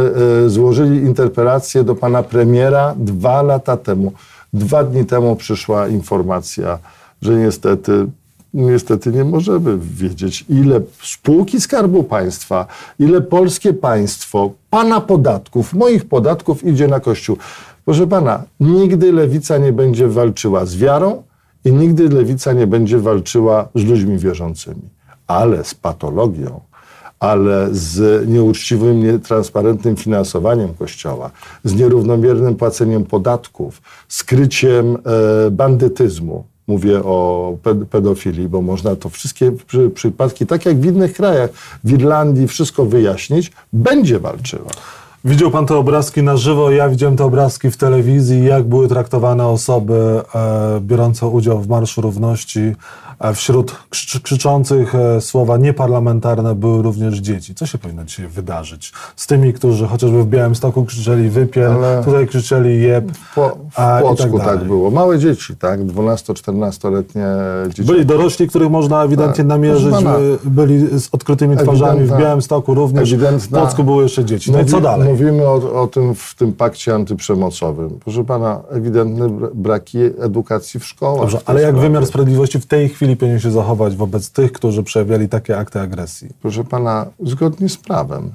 e, 0.44 0.49
złożyli 0.49 0.99
interpelację 0.99 1.85
do 1.85 1.94
pana 1.94 2.22
premiera 2.22 2.94
dwa 2.96 3.42
lata 3.42 3.77
temu. 3.77 4.12
Dwa 4.53 4.85
dni 4.85 5.05
temu 5.05 5.37
przyszła 5.37 5.88
informacja, 5.88 6.79
że 7.22 7.35
niestety 7.35 8.07
niestety 8.56 9.12
nie 9.12 9.24
możemy 9.24 9.78
wiedzieć, 9.78 10.44
ile 10.48 10.80
spółki 11.02 11.60
Skarbu 11.60 12.04
Państwa, 12.04 12.66
ile 12.98 13.20
polskie 13.20 13.72
państwo, 13.72 14.50
pana 14.70 15.00
podatków, 15.00 15.74
moich 15.74 16.04
podatków 16.08 16.64
idzie 16.64 16.88
na 16.88 17.00
Kościół. 17.00 17.36
Proszę 17.84 18.06
pana, 18.06 18.42
nigdy 18.60 19.12
lewica 19.12 19.58
nie 19.58 19.72
będzie 19.72 20.08
walczyła 20.08 20.64
z 20.64 20.76
wiarą 20.76 21.22
i 21.64 21.72
nigdy 21.72 22.08
lewica 22.08 22.52
nie 22.52 22.66
będzie 22.66 22.98
walczyła 22.98 23.68
z 23.74 23.84
ludźmi 23.84 24.18
wierzącymi, 24.18 24.88
ale 25.26 25.64
z 25.64 25.74
patologią 25.74 26.60
ale 27.18 27.68
z 27.72 28.28
nieuczciwym, 28.28 29.02
nietransparentnym 29.02 29.96
finansowaniem 29.96 30.74
Kościoła, 30.74 31.30
z 31.64 31.74
nierównomiernym 31.74 32.56
płaceniem 32.56 33.04
podatków, 33.04 33.82
skryciem 34.08 34.96
e, 34.96 35.50
bandytyzmu. 35.50 36.44
Mówię 36.66 36.98
o 37.05 37.57
ped- 37.62 37.85
pedofilii, 37.85 38.48
bo 38.48 38.62
można 38.62 38.96
to 38.96 39.09
wszystkie 39.09 39.52
przy, 39.52 39.90
przypadki, 39.90 40.46
tak 40.46 40.66
jak 40.66 40.81
w 40.81 40.85
innych 40.85 41.12
krajach, 41.12 41.50
w 41.85 41.92
Irlandii, 41.92 42.48
wszystko 42.48 42.85
wyjaśnić, 42.87 43.52
będzie 43.72 44.18
walczyła. 44.18 44.70
Widział 45.26 45.50
pan 45.50 45.66
te 45.66 45.76
obrazki 45.76 46.22
na 46.22 46.36
żywo, 46.36 46.70
ja 46.70 46.88
widziałem 46.88 47.16
te 47.16 47.24
obrazki 47.24 47.70
w 47.70 47.76
telewizji, 47.76 48.44
jak 48.44 48.64
były 48.64 48.88
traktowane 48.88 49.46
osoby 49.46 50.20
e, 50.34 50.80
biorące 50.80 51.26
udział 51.26 51.58
w 51.60 51.68
Marszu 51.68 52.00
Równości. 52.00 52.72
E, 53.20 53.34
wśród 53.34 53.76
krzy, 53.90 54.20
krzyczących 54.20 54.94
e, 54.94 55.20
słowa 55.20 55.56
nieparlamentarne 55.56 56.54
były 56.54 56.82
również 56.82 57.18
dzieci. 57.18 57.54
Co 57.54 57.66
się 57.66 57.78
powinno 57.78 58.04
dzisiaj 58.04 58.26
wydarzyć 58.26 58.92
z 59.16 59.26
tymi, 59.26 59.52
którzy 59.52 59.86
chociażby 59.86 60.22
w 60.22 60.26
Białymstoku 60.26 60.84
krzyczeli 60.84 61.28
wypiel, 61.30 61.72
Ale- 61.72 62.02
tutaj 62.04 62.26
krzyczeli 62.26 62.82
jeb, 62.82 63.12
W, 63.12 63.34
po, 63.34 63.48
w 63.70 63.98
i 63.98 64.02
Płocku 64.02 64.38
tak, 64.38 64.46
tak, 64.46 64.64
było. 64.64 64.90
Małe 64.90 65.18
dzieci, 65.18 65.56
tak? 65.56 65.80
12-14-letnie 65.80 67.26
dzieci. 67.68 67.82
Byli 67.82 68.06
dorośli, 68.06 68.48
których 68.48 68.70
można 68.70 69.04
ewidentnie 69.04 69.44
Tak. 69.44 69.46
namierzyć, 69.46 69.90
pana, 69.92 70.18
by- 70.18 70.38
byli 70.44 71.00
z 71.00 71.08
odkrytymi 71.12 71.56
twarzami 71.56 72.00
w 72.00 72.02
ewidentna- 72.02 72.18
Białymstoku 72.18 72.74
również, 72.74 73.10
w 73.14 73.14
ewidentna- 73.14 73.58
Płocku 73.60 73.84
były 73.84 74.02
jeszcze 74.02 74.24
dzieci. 74.24 74.52
No 74.52 74.60
i 74.60 74.64
co 74.64 74.80
dalej? 74.80 75.15
Mówimy 75.20 75.46
o, 75.48 75.83
o 75.83 75.87
tym 75.87 76.14
w 76.14 76.35
tym 76.35 76.52
pakcie 76.52 76.94
antyprzemocowym. 76.94 77.98
Proszę 78.05 78.24
pana, 78.24 78.62
ewidentne 78.70 79.29
bra- 79.29 79.50
braki 79.55 79.98
edukacji 79.98 80.81
w 80.81 80.85
szkołach. 80.85 81.20
Dobrze, 81.20 81.38
w 81.38 81.48
ale 81.48 81.62
jak 81.62 81.70
sprawie. 81.70 81.88
wymiar 81.88 82.07
sprawiedliwości 82.07 82.61
w 82.61 82.66
tej 82.66 82.88
chwili 82.88 83.16
powinien 83.16 83.40
się 83.40 83.50
zachować 83.50 83.96
wobec 83.96 84.31
tych, 84.31 84.52
którzy 84.52 84.83
przejawiali 84.83 85.29
takie 85.29 85.59
akty 85.59 85.81
agresji? 85.81 86.29
Proszę 86.42 86.64
pana, 86.64 87.07
zgodnie 87.20 87.68
z 87.68 87.76
prawem. 87.76 88.33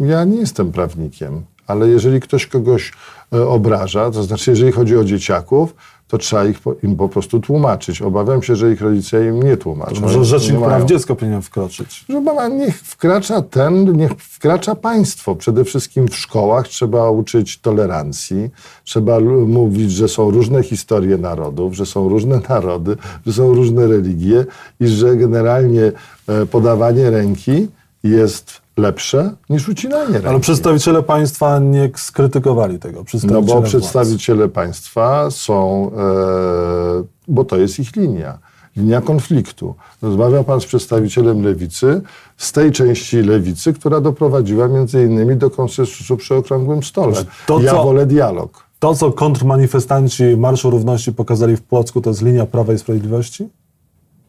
Ja 0.00 0.24
nie 0.24 0.36
jestem 0.36 0.72
prawnikiem, 0.72 1.42
ale 1.66 1.88
jeżeli 1.88 2.20
ktoś 2.20 2.46
kogoś 2.46 2.92
e, 3.32 3.46
obraża, 3.48 4.10
to 4.10 4.22
znaczy 4.22 4.50
jeżeli 4.50 4.72
chodzi 4.72 4.96
o 4.96 5.04
dzieciaków, 5.04 5.74
to 6.12 6.18
trzeba 6.18 6.44
ich, 6.44 6.60
im 6.82 6.96
po 6.96 7.08
prostu 7.08 7.40
tłumaczyć. 7.40 8.02
Obawiam 8.02 8.42
się, 8.42 8.56
że 8.56 8.72
ich 8.72 8.80
rodzice 8.80 9.26
im 9.26 9.42
nie 9.42 9.56
tłumaczą. 9.56 10.00
Może 10.00 10.18
Nie 10.18 10.24
Rzecznik. 10.24 10.60
Praw 10.60 10.84
Dziecka 10.84 11.14
powinien 11.14 11.42
wkroczyć. 11.42 12.04
Proszę 12.06 12.24
pana, 12.24 12.48
niech 12.48 12.80
wkracza 12.80 13.42
ten, 13.42 13.96
niech 13.96 14.12
wkracza 14.12 14.74
państwo. 14.74 15.36
Przede 15.36 15.64
wszystkim 15.64 16.08
w 16.08 16.16
szkołach 16.16 16.68
trzeba 16.68 17.10
uczyć 17.10 17.58
tolerancji, 17.58 18.50
trzeba 18.84 19.20
mówić, 19.46 19.92
że 19.92 20.08
są 20.08 20.30
różne 20.30 20.62
historie 20.62 21.18
narodów, 21.18 21.74
że 21.74 21.86
są 21.86 22.08
różne 22.08 22.40
narody, 22.48 22.96
że 23.26 23.32
są 23.32 23.54
różne 23.54 23.86
religie 23.86 24.46
i 24.80 24.88
że 24.88 25.16
generalnie 25.16 25.92
e, 26.28 26.46
podawanie 26.46 27.10
ręki 27.10 27.68
jest 28.02 28.61
lepsze 28.76 29.34
niż 29.50 29.68
ucinanie 29.68 30.12
ręki. 30.12 30.28
Ale 30.28 30.40
przedstawiciele 30.40 31.02
państwa 31.02 31.58
nie 31.58 31.90
skrytykowali 31.96 32.78
tego. 32.78 32.98
No 32.98 33.04
Przedstawiciele 33.04 33.46
bo 33.46 33.52
władz. 33.60 33.68
przedstawiciele 33.68 34.48
państwa 34.48 35.30
są 35.30 35.90
e, 35.96 37.04
bo 37.28 37.44
to 37.44 37.56
jest 37.56 37.78
ich 37.78 37.96
linia. 37.96 38.38
Linia 38.76 39.00
konfliktu. 39.00 39.74
Rozmawiał 40.02 40.44
pan 40.44 40.60
z 40.60 40.66
przedstawicielem 40.66 41.42
lewicy, 41.42 42.00
z 42.36 42.52
tej 42.52 42.72
części 42.72 43.22
lewicy, 43.22 43.72
która 43.72 44.00
doprowadziła 44.00 44.68
między 44.68 45.04
innymi 45.04 45.36
do 45.36 45.50
konsensusu 45.50 46.16
przy 46.16 46.34
okrągłym 46.34 46.82
stole. 46.82 47.16
To, 47.46 47.60
ja 47.60 47.70
co- 47.70 47.84
wolę 47.84 48.06
dialog. 48.06 48.64
To, 48.78 48.94
co 48.94 49.12
kontrmanifestanci 49.12 50.24
Marszu 50.36 50.70
Równości 50.70 51.12
pokazali 51.12 51.56
w 51.56 51.62
Płocku, 51.62 52.00
to 52.00 52.10
jest 52.10 52.22
linia 52.22 52.46
Prawa 52.46 52.72
i 52.72 52.78
Sprawiedliwości? 52.78 53.48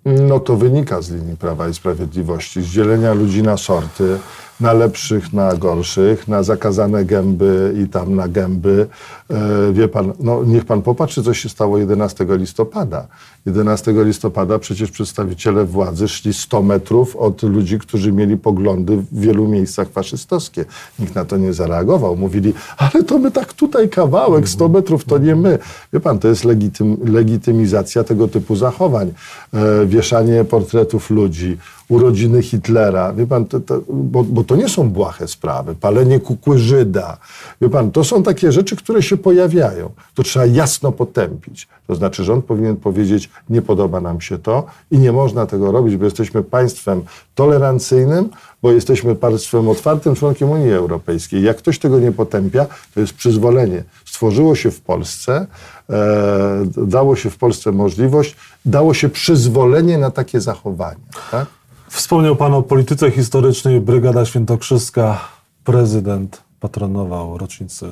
No 0.05 0.39
to 0.39 0.55
wynika 0.55 1.01
z 1.01 1.11
linii 1.11 1.37
Prawa 1.37 1.67
i 1.67 1.73
Sprawiedliwości, 1.73 2.61
z 2.61 2.65
dzielenia 2.65 3.13
ludzi 3.13 3.43
na 3.43 3.57
sorty, 3.57 4.19
na 4.63 4.73
lepszych, 4.73 5.33
na 5.33 5.55
gorszych, 5.55 6.27
na 6.27 6.43
zakazane 6.43 7.05
gęby 7.05 7.73
i 7.83 7.87
tam 7.87 8.15
na 8.15 8.27
gęby. 8.27 8.87
E, 9.29 9.73
wie 9.73 9.87
pan, 9.87 10.13
no 10.19 10.43
niech 10.43 10.65
pan 10.65 10.81
popatrzy, 10.81 11.23
co 11.23 11.33
się 11.33 11.49
stało 11.49 11.77
11 11.77 12.25
listopada. 12.29 13.07
11 13.45 13.93
listopada 13.95 14.59
przecież 14.59 14.91
przedstawiciele 14.91 15.65
władzy 15.65 16.07
szli 16.07 16.33
100 16.33 16.61
metrów 16.61 17.15
od 17.15 17.43
ludzi, 17.43 17.79
którzy 17.79 18.11
mieli 18.11 18.37
poglądy 18.37 18.97
w 18.97 19.19
wielu 19.19 19.47
miejscach 19.47 19.89
faszystowskie. 19.89 20.65
Nikt 20.99 21.15
na 21.15 21.25
to 21.25 21.37
nie 21.37 21.53
zareagował. 21.53 22.15
Mówili, 22.15 22.53
ale 22.77 23.03
to 23.03 23.19
my 23.19 23.31
tak 23.31 23.53
tutaj 23.53 23.89
kawałek, 23.89 24.49
100 24.49 24.69
metrów 24.69 25.05
to 25.05 25.17
nie 25.17 25.35
my. 25.35 25.59
Wie 25.93 25.99
pan, 25.99 26.19
to 26.19 26.27
jest 26.27 26.43
legitym, 26.43 26.97
legitymizacja 27.05 28.03
tego 28.03 28.27
typu 28.27 28.55
zachowań. 28.55 29.13
E, 29.53 29.85
wieszanie 29.85 30.43
portretów 30.43 31.09
ludzi, 31.09 31.57
urodziny 31.93 32.41
Hitlera. 32.41 33.13
Wie 33.13 33.27
pan, 33.27 33.45
to, 33.45 33.59
to, 33.59 33.81
bo, 33.89 34.23
bo 34.23 34.43
to 34.43 34.55
nie 34.55 34.69
są 34.69 34.89
błahe 34.89 35.27
sprawy. 35.27 35.75
Palenie 35.75 36.19
kukły 36.19 36.57
Żyda. 36.57 37.17
Wie 37.61 37.69
pan, 37.69 37.91
to 37.91 38.03
są 38.03 38.23
takie 38.23 38.51
rzeczy, 38.51 38.75
które 38.75 39.03
się 39.03 39.17
pojawiają. 39.17 39.89
To 40.13 40.23
trzeba 40.23 40.45
jasno 40.45 40.91
potępić. 40.91 41.67
To 41.87 41.95
znaczy 41.95 42.23
rząd 42.23 42.45
powinien 42.45 42.75
powiedzieć, 42.75 43.29
nie 43.49 43.61
podoba 43.61 44.01
nam 44.01 44.21
się 44.21 44.37
to 44.37 44.65
i 44.91 44.97
nie 44.97 45.11
można 45.11 45.45
tego 45.45 45.71
robić, 45.71 45.97
bo 45.97 46.05
jesteśmy 46.05 46.43
państwem 46.43 47.01
tolerancyjnym, 47.35 48.29
bo 48.61 48.71
jesteśmy 48.71 49.15
państwem 49.15 49.69
otwartym, 49.69 50.15
członkiem 50.15 50.49
Unii 50.49 50.73
Europejskiej. 50.73 51.43
Jak 51.43 51.57
ktoś 51.57 51.79
tego 51.79 51.99
nie 51.99 52.11
potępia, 52.11 52.65
to 52.93 52.99
jest 52.99 53.13
przyzwolenie. 53.13 53.83
Stworzyło 54.05 54.55
się 54.55 54.71
w 54.71 54.81
Polsce, 54.81 55.47
e, 55.89 56.65
dało 56.77 57.15
się 57.15 57.29
w 57.29 57.37
Polsce 57.37 57.71
możliwość, 57.71 58.35
dało 58.65 58.93
się 58.93 59.09
przyzwolenie 59.09 59.97
na 59.97 60.11
takie 60.11 60.41
zachowania. 60.41 61.05
Tak? 61.31 61.47
Wspomniał 61.93 62.35
Pan 62.35 62.53
o 62.53 62.61
polityce 62.61 63.11
historycznej, 63.11 63.81
Brygada 63.81 64.25
Świętokrzyska, 64.25 65.19
prezydent 65.63 66.41
patronował 66.59 67.37
rocznicy. 67.37 67.89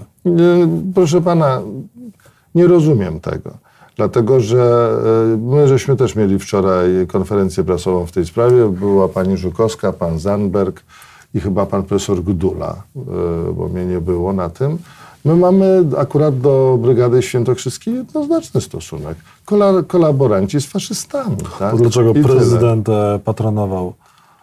Proszę 0.96 1.22
pana, 1.22 1.62
nie 2.56 2.68
rozumiem 2.68 3.20
tego. 3.20 3.52
Dlatego, 3.96 4.40
że 4.40 4.90
e, 5.34 5.38
my 5.38 5.68
żeśmy 5.68 5.96
też 5.96 6.16
mieli 6.16 6.40
wczoraj 6.40 7.08
konferencję 7.08 7.64
prasową 7.64 8.06
w 8.06 8.12
tej 8.12 8.26
sprawie. 8.26 8.70
Była 8.70 9.08
pani 9.08 9.38
Żukowska, 9.38 9.94
pan 9.94 10.20
Zandberg 10.20 10.84
i 11.34 11.40
chyba 11.40 11.66
pan 11.66 11.84
profesor 11.84 12.24
Gdula, 12.24 12.84
e, 12.96 13.54
bo 13.54 13.68
mnie 13.68 13.86
nie 13.86 14.02
było 14.02 14.34
na 14.34 14.50
tym. 14.50 14.78
My 15.26 15.36
mamy 15.36 15.84
akurat 15.98 16.40
do 16.40 16.78
Brygady 16.82 17.22
Świętokrzyskiej 17.22 17.94
jednoznaczny 17.94 18.62
stosunek. 18.62 19.18
Kola, 19.46 19.84
kolaboranci 19.88 20.62
z 20.62 20.66
faszystami. 20.66 21.38
Tak? 21.60 21.76
Dlaczego 21.76 22.12
I 22.12 22.14
tyle. 22.14 22.26
prezydent 22.26 22.90
e, 22.90 23.20
patronował? 23.24 23.94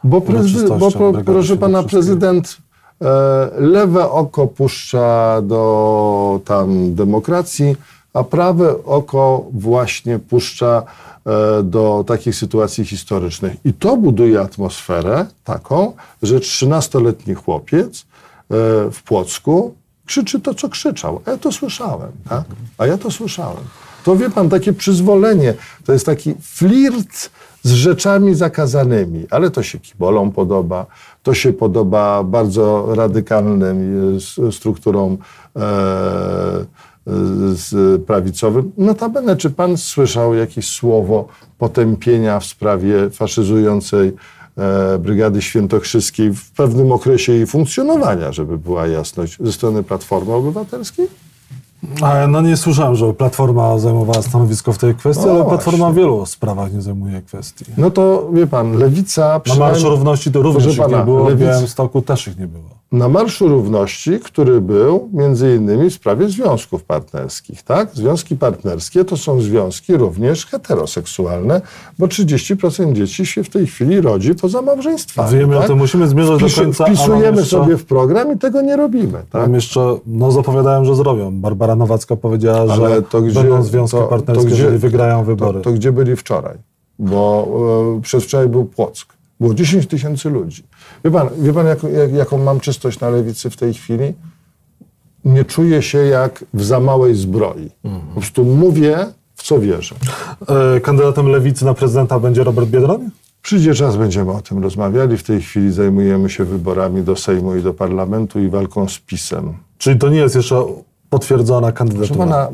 Bo, 0.04 0.20
prezydent, 0.20 0.80
bo 0.80 0.90
pro, 0.90 1.12
proszę 1.24 1.56
pana, 1.56 1.82
prezydent 1.82 2.56
e, 3.02 3.06
lewe 3.58 4.10
oko 4.10 4.46
puszcza 4.46 5.42
do 5.42 6.40
tam 6.44 6.94
demokracji, 6.94 7.76
a 8.14 8.24
prawe 8.24 8.84
oko 8.84 9.44
właśnie 9.52 10.18
puszcza 10.18 10.82
e, 11.26 11.62
do 11.62 12.04
takich 12.06 12.34
sytuacji 12.34 12.84
historycznych. 12.84 13.56
I 13.64 13.72
to 13.72 13.96
buduje 13.96 14.40
atmosferę 14.40 15.26
taką, 15.44 15.92
że 16.22 16.38
13-letni 16.38 17.34
chłopiec 17.34 18.00
e, 18.00 18.04
w 18.90 19.02
Płocku 19.04 19.74
krzyczy 20.08 20.40
to, 20.40 20.54
co 20.54 20.68
krzyczał. 20.68 21.20
A 21.26 21.30
ja 21.30 21.38
to 21.38 21.52
słyszałem, 21.52 22.12
tak? 22.28 22.44
A 22.78 22.86
ja 22.86 22.98
to 22.98 23.10
słyszałem. 23.10 23.64
To 24.04 24.16
wie 24.16 24.30
pan, 24.30 24.48
takie 24.48 24.72
przyzwolenie, 24.72 25.54
to 25.84 25.92
jest 25.92 26.06
taki 26.06 26.34
flirt 26.40 27.30
z 27.62 27.72
rzeczami 27.72 28.34
zakazanymi, 28.34 29.26
ale 29.30 29.50
to 29.50 29.62
się 29.62 29.78
kibolom 29.78 30.32
podoba, 30.32 30.86
to 31.22 31.34
się 31.34 31.52
podoba 31.52 32.24
bardzo 32.24 32.94
radykalnym 32.94 34.18
e, 34.48 34.52
strukturom 34.52 35.18
e, 35.56 35.60
e, 35.60 36.66
z 37.52 38.02
prawicowym. 38.02 38.72
Notabene, 38.78 39.36
czy 39.36 39.50
pan 39.50 39.76
słyszał 39.76 40.34
jakieś 40.34 40.68
słowo 40.68 41.28
potępienia 41.58 42.40
w 42.40 42.44
sprawie 42.44 43.10
faszyzującej 43.10 44.12
Brygady 44.98 45.42
Świętokrzyskiej 45.42 46.32
w 46.34 46.50
pewnym 46.50 46.92
okresie 46.92 47.32
jej 47.32 47.46
funkcjonowania, 47.46 48.32
żeby 48.32 48.58
była 48.58 48.86
jasność, 48.86 49.36
ze 49.40 49.52
strony 49.52 49.82
Platformy 49.82 50.32
Obywatelskiej? 50.34 51.06
No 52.28 52.40
nie 52.40 52.56
słyszałem, 52.56 52.94
że 52.94 53.12
Platforma 53.14 53.78
zajmowała 53.78 54.22
stanowisko 54.22 54.72
w 54.72 54.78
tej 54.78 54.94
kwestii, 54.94 55.26
No 55.26 55.32
ale 55.32 55.44
Platforma 55.44 55.78
właśnie. 55.78 55.92
w 55.92 55.96
wielu 55.96 56.26
sprawach 56.26 56.72
nie 56.72 56.82
zajmuje 56.82 57.22
kwestii. 57.22 57.64
No 57.78 57.90
to 57.90 58.28
wie 58.32 58.46
pan, 58.46 58.72
lewica 58.78 59.40
Na 59.46 59.54
Marszu 59.54 59.88
Równości 59.90 60.32
to 60.32 60.42
również 60.42 60.64
Proszę 60.64 60.80
ich 60.82 60.86
nie 60.88 60.92
pana, 60.92 61.04
było, 61.04 61.24
w 61.24 61.28
lewic- 61.28 61.38
Białymstoku 61.38 62.02
też 62.02 62.28
ich 62.28 62.38
nie 62.38 62.46
było. 62.46 62.77
Na 62.92 63.08
Marszu 63.08 63.48
Równości, 63.48 64.20
który 64.20 64.60
był 64.60 65.08
między 65.12 65.56
innymi 65.56 65.90
w 65.90 65.94
sprawie 65.94 66.28
związków 66.28 66.84
partnerskich. 66.84 67.62
Tak? 67.62 67.90
Związki 67.94 68.36
partnerskie 68.36 69.04
to 69.04 69.16
są 69.16 69.40
związki 69.40 69.96
również 69.96 70.46
heteroseksualne, 70.46 71.60
bo 71.98 72.06
30% 72.06 72.92
dzieci 72.92 73.26
się 73.26 73.44
w 73.44 73.48
tej 73.50 73.66
chwili 73.66 74.00
rodzi 74.00 74.34
poza 74.34 74.62
małżeństwami. 74.62 75.38
Wiemy 75.38 75.56
o 75.56 75.58
tak? 75.58 75.68
tym, 75.68 75.78
musimy 75.78 76.08
zmierzać 76.08 76.40
do 76.40 76.46
Wpisu- 76.46 76.62
końca, 76.62 76.84
Wpisujemy 76.84 77.40
jeszcze- 77.40 77.56
sobie 77.58 77.76
w 77.76 77.84
program 77.84 78.32
i 78.34 78.38
tego 78.38 78.60
nie 78.62 78.76
robimy. 78.76 79.12
Tak? 79.30 79.42
Tam 79.42 79.54
jeszcze, 79.54 79.98
no 80.06 80.30
zapowiadałem, 80.30 80.84
że 80.84 80.94
zrobią. 80.96 81.40
Barbara 81.40 81.76
Nowacka 81.76 82.16
powiedziała, 82.16 82.66
że 82.76 82.84
Ale 82.86 83.02
to 83.02 83.22
gdzie, 83.22 83.40
będą 83.40 83.62
związki 83.62 83.96
to- 83.96 84.02
partnerskie, 84.08 84.44
to 84.44 84.50
gdzie- 84.54 84.62
jeżeli 84.62 84.78
wygrają 84.78 85.24
wybory. 85.24 85.58
To, 85.58 85.64
to 85.64 85.72
gdzie 85.72 85.92
byli 85.92 86.16
wczoraj? 86.16 86.56
Bo 86.98 87.48
e, 87.98 88.00
przez 88.02 88.24
wczoraj 88.24 88.48
był 88.48 88.64
Płock. 88.64 89.17
Było 89.40 89.54
10 89.54 89.86
tysięcy 89.86 90.30
ludzi. 90.30 90.62
Wie 91.04 91.10
pan, 91.10 91.28
wie 91.38 91.52
pan 91.52 91.66
jak, 91.66 91.82
jak, 91.82 92.12
jaką 92.12 92.38
mam 92.38 92.60
czystość 92.60 93.00
na 93.00 93.10
lewicy 93.10 93.50
w 93.50 93.56
tej 93.56 93.74
chwili? 93.74 94.14
Nie 95.24 95.44
czuję 95.44 95.82
się 95.82 95.98
jak 95.98 96.44
w 96.54 96.64
za 96.64 96.80
małej 96.80 97.14
zbroi. 97.14 97.70
Po 98.14 98.20
prostu 98.20 98.44
mówię, 98.44 99.06
w 99.34 99.42
co 99.42 99.60
wierzę. 99.60 99.94
E, 100.76 100.80
Kandydatem 100.80 101.26
lewicy 101.26 101.64
na 101.64 101.74
prezydenta 101.74 102.20
będzie 102.20 102.44
Robert 102.44 102.68
Biedroń? 102.68 103.10
Przyjdzie 103.42 103.74
czas, 103.74 103.96
będziemy 103.96 104.32
o 104.32 104.40
tym 104.40 104.62
rozmawiali. 104.62 105.16
W 105.16 105.22
tej 105.22 105.40
chwili 105.40 105.72
zajmujemy 105.72 106.30
się 106.30 106.44
wyborami 106.44 107.02
do 107.02 107.16
Sejmu 107.16 107.56
i 107.56 107.62
do 107.62 107.74
Parlamentu 107.74 108.40
i 108.40 108.48
walką 108.48 108.88
z 108.88 108.98
PiSem. 108.98 109.54
Czyli 109.78 109.98
to 109.98 110.08
nie 110.08 110.18
jest 110.18 110.36
jeszcze 110.36 110.64
potwierdzona 111.10 111.72
kandydatura. 111.72 112.18
pana, 112.18 112.48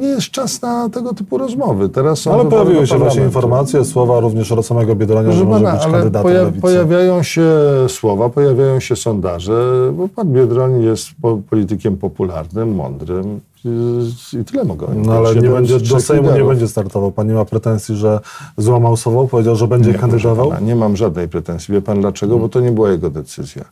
nie 0.00 0.06
jest 0.06 0.30
czas 0.30 0.62
na 0.62 0.88
tego 0.88 1.14
typu 1.14 1.38
rozmowy. 1.38 1.88
Teraz 1.88 2.18
są 2.18 2.32
ale 2.34 2.44
pojawiły 2.44 2.86
się 2.86 2.98
właśnie 2.98 3.22
informacje, 3.22 3.84
słowa 3.84 4.20
również 4.20 4.52
od 4.52 4.66
samego 4.66 4.94
Biedronia, 4.96 5.32
że 5.32 5.44
Proszę 5.44 5.44
może 5.50 5.64
pana, 5.64 5.76
być 5.78 5.86
kandydatem 5.92 6.22
poja- 6.32 6.42
lewicy. 6.44 6.60
pojawiają 6.60 7.22
się 7.22 7.46
słowa, 7.88 8.28
pojawiają 8.28 8.80
się 8.80 8.96
sondaże, 8.96 9.90
bo 9.96 10.08
pan 10.08 10.32
Biedroń 10.32 10.82
jest 10.82 11.06
po- 11.22 11.38
politykiem 11.50 11.96
popularnym, 11.96 12.74
mądrym 12.74 13.40
i, 13.64 14.44
tyle 14.44 14.64
mogę 14.64 14.86
No 14.96 15.12
ale 15.12 15.34
nie 15.34 15.48
będzie, 15.48 15.80
do 15.80 16.00
Sejmu 16.00 16.22
nie 16.22 16.28
liderów. 16.28 16.48
będzie 16.48 16.68
startował. 16.68 17.12
Pan 17.12 17.28
nie 17.28 17.34
ma 17.34 17.44
pretensji, 17.44 17.96
że 17.96 18.20
złamał 18.56 18.96
słowo, 18.96 19.28
powiedział, 19.28 19.56
że 19.56 19.66
będzie 19.68 19.92
Nie, 19.92 19.98
kandydował? 19.98 20.48
Pana, 20.48 20.60
nie 20.60 20.76
mam 20.76 20.96
żadnej 20.96 21.28
pretensji. 21.28 21.74
Wie 21.74 21.80
pan 21.82 22.00
dlaczego? 22.00 22.38
Bo 22.38 22.48
to 22.48 22.60
nie 22.60 22.72
była 22.72 22.90
jego 22.90 23.10
decyzja. 23.10 23.64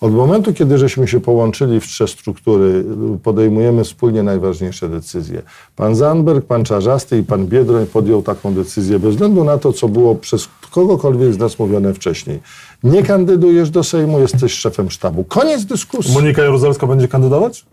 Od 0.00 0.12
momentu, 0.12 0.52
kiedy 0.52 0.78
żeśmy 0.78 1.08
się 1.08 1.20
połączyli 1.20 1.80
w 1.80 1.86
trzy 1.86 2.08
struktury, 2.08 2.84
podejmujemy 3.22 3.84
wspólnie 3.84 4.22
najważniejsze 4.22 4.88
decyzje. 4.88 5.42
Pan 5.76 5.94
Zandberg, 5.94 6.46
pan 6.46 6.64
Czarzasty 6.64 7.18
i 7.18 7.22
pan 7.22 7.46
Biedroń 7.46 7.86
podjął 7.86 8.22
taką 8.22 8.54
decyzję 8.54 8.98
bez 8.98 9.10
względu 9.10 9.44
na 9.44 9.58
to, 9.58 9.72
co 9.72 9.88
było 9.88 10.14
przez 10.14 10.48
kogokolwiek 10.70 11.34
z 11.34 11.38
nas 11.38 11.58
mówione 11.58 11.94
wcześniej. 11.94 12.40
Nie 12.84 13.02
kandydujesz 13.02 13.70
do 13.70 13.84
Sejmu, 13.84 14.20
jesteś 14.20 14.52
szefem 14.52 14.90
sztabu. 14.90 15.24
Koniec 15.24 15.64
dyskusji. 15.64 16.14
Monika 16.14 16.42
Jaruzelska 16.42 16.86
będzie 16.86 17.08
kandydować? 17.08 17.66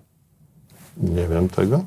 Nie 0.98 1.28
wiem 1.28 1.50
tego. 1.50 1.84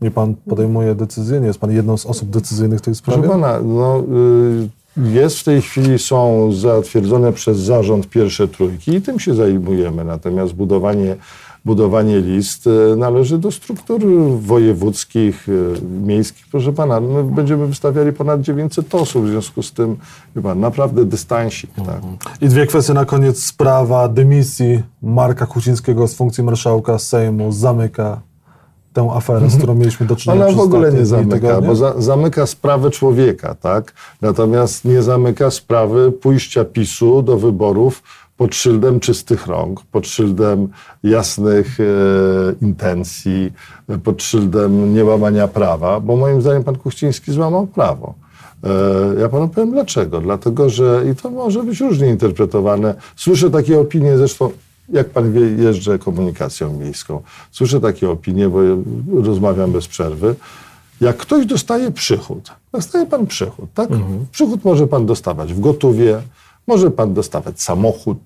Nie 0.00 0.10
pan 0.10 0.34
podejmuje 0.48 0.94
decyzję? 0.94 1.40
Nie 1.40 1.46
jest 1.46 1.58
pan 1.58 1.72
jedną 1.72 1.96
z 1.96 2.06
osób 2.06 2.30
decyzyjnych 2.30 2.78
w 2.78 2.82
tej 2.82 2.94
Proszę 2.94 3.20
sprawie? 3.20 3.28
pana, 3.28 3.60
no, 3.60 3.98
y, 4.00 4.68
jest 5.04 5.38
w 5.38 5.44
tej 5.44 5.62
chwili, 5.62 5.98
są 5.98 6.52
zatwierdzone 6.52 7.32
przez 7.32 7.58
zarząd 7.58 8.08
pierwsze 8.08 8.48
trójki 8.48 8.94
i 8.94 9.02
tym 9.02 9.20
się 9.20 9.34
zajmujemy. 9.34 10.04
Natomiast 10.04 10.52
budowanie, 10.52 11.16
budowanie 11.64 12.20
list 12.20 12.66
y, 12.66 12.96
należy 12.96 13.38
do 13.38 13.52
struktur 13.52 14.00
wojewódzkich, 14.40 15.48
y, 15.48 15.74
miejskich. 16.06 16.46
Proszę 16.50 16.72
pana, 16.72 17.00
my 17.00 17.24
będziemy 17.24 17.66
wystawiali 17.66 18.12
ponad 18.12 18.40
900 18.40 18.94
osób, 18.94 19.24
w 19.24 19.28
związku 19.28 19.62
z 19.62 19.72
tym, 19.72 19.96
pan, 20.42 20.60
naprawdę 20.60 21.04
dystansik. 21.04 21.70
Tak. 21.86 22.00
I 22.40 22.48
dwie 22.48 22.66
kwestie 22.66 22.94
na 22.94 23.04
koniec. 23.04 23.44
Sprawa 23.44 24.08
dymisji 24.08 24.82
Marka 25.02 25.46
Kucińskiego 25.46 26.08
z 26.08 26.14
funkcji 26.14 26.44
marszałka 26.44 26.98
Sejmu 26.98 27.52
zamyka 27.52 28.27
tę 28.98 29.10
aferę, 29.14 29.50
z 29.50 29.56
którą 29.56 29.74
mieliśmy 29.74 30.06
do 30.06 30.16
czynienia 30.16 30.46
Ona 30.46 30.56
w 30.56 30.60
ogóle 30.60 30.92
nie 30.92 31.06
zamyka, 31.06 31.60
bo 31.60 31.76
za, 31.76 31.94
zamyka 31.98 32.46
sprawę 32.46 32.90
człowieka, 32.90 33.54
tak? 33.54 33.92
Natomiast 34.22 34.84
nie 34.84 35.02
zamyka 35.02 35.50
sprawy 35.50 36.12
pójścia 36.12 36.64
PiSu 36.64 37.22
do 37.22 37.36
wyborów 37.36 38.02
pod 38.36 38.54
szyldem 38.54 39.00
czystych 39.00 39.46
rąk, 39.46 39.80
pod 39.92 40.06
szyldem 40.06 40.68
jasnych 41.02 41.78
e, 41.80 41.84
intencji, 42.62 43.52
pod 44.04 44.22
szyldem 44.22 44.94
niełamania 44.94 45.48
prawa, 45.48 46.00
bo 46.00 46.16
moim 46.16 46.40
zdaniem 46.42 46.64
pan 46.64 46.76
Kuchciński 46.76 47.32
złamał 47.32 47.66
prawo. 47.66 48.14
E, 48.64 49.20
Ja 49.20 49.28
panu 49.28 49.48
powiem 49.48 49.70
dlaczego. 49.70 50.20
Dlatego, 50.20 50.70
że 50.70 51.04
i 51.12 51.16
to 51.16 51.30
może 51.30 51.62
być 51.62 51.80
różnie 51.80 52.06
interpretowane. 52.08 52.94
Słyszę 53.16 53.50
takie 53.50 53.80
opinie, 53.80 54.18
zresztą 54.18 54.50
jak 54.88 55.10
pan 55.10 55.32
wie, 55.32 55.40
jeżdżę 55.40 55.98
komunikacją 55.98 56.78
miejską. 56.78 57.22
Słyszę 57.50 57.80
takie 57.80 58.10
opinie, 58.10 58.48
bo 58.48 58.58
rozmawiam 59.22 59.72
bez 59.72 59.88
przerwy. 59.88 60.34
Jak 61.00 61.16
ktoś 61.16 61.46
dostaje 61.46 61.90
przychód, 61.90 62.50
dostaje 62.72 63.06
pan 63.06 63.26
przychód, 63.26 63.70
tak? 63.74 63.88
Przychód 64.32 64.64
może 64.64 64.86
pan 64.86 65.06
dostawać 65.06 65.54
w 65.54 65.60
gotówie, 65.60 66.20
może 66.66 66.90
pan 66.90 67.14
dostawać 67.14 67.60
samochód, 67.60 68.18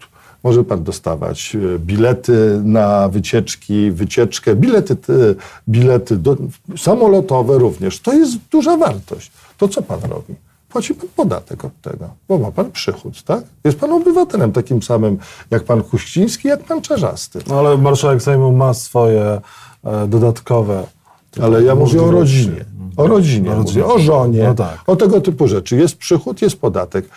może 0.44 0.64
pan 0.64 0.84
dostawać 0.84 1.56
e, 1.74 1.78
bilety 1.78 2.60
na 2.64 3.08
wycieczki, 3.08 3.90
wycieczkę, 3.90 4.56
bilety, 4.56 4.94
e, 4.94 5.34
bilety 5.68 6.16
do, 6.16 6.36
samolotowe 6.76 7.58
również. 7.58 8.00
To 8.00 8.12
jest 8.12 8.36
duża 8.50 8.76
wartość. 8.76 9.32
To 9.58 9.68
co 9.68 9.82
pan 9.82 10.00
robi? 10.00 10.34
Płaci 10.72 10.94
pan 10.94 11.08
podatek 11.16 11.64
od 11.64 11.80
tego, 11.82 12.08
bo 12.28 12.38
ma 12.38 12.50
pan 12.50 12.70
przychód, 12.72 13.22
tak? 13.22 13.44
Jest 13.64 13.78
pan 13.78 13.92
obywatelem 13.92 14.52
takim 14.52 14.82
samym 14.82 15.18
jak 15.50 15.64
pan 15.64 15.82
Kuściński, 15.82 16.48
jak 16.48 16.64
pan 16.64 16.82
Czarzasty. 16.82 17.38
No, 17.48 17.58
ale 17.58 17.76
marszałek 17.78 18.22
Sejmu 18.22 18.52
ma 18.52 18.74
swoje 18.74 19.40
e, 19.84 20.06
dodatkowe 20.08 20.86
Ale 21.42 21.62
ja 21.62 21.74
mówię 21.74 22.02
o 22.02 22.10
rodzinie. 22.10 22.64
O 22.96 23.06
rodzinie, 23.06 23.50
mówię, 23.50 23.86
o 23.86 23.98
żonie, 23.98 24.42
No 24.44 24.54
tak. 24.54 24.78
o 24.86 24.96
tego 24.96 25.20
typu 25.20 25.48
rzeczy. 25.48 25.76
Jest 25.76 25.96
przychód, 25.96 26.42
jest 26.42 26.56
podatek. 26.60 27.08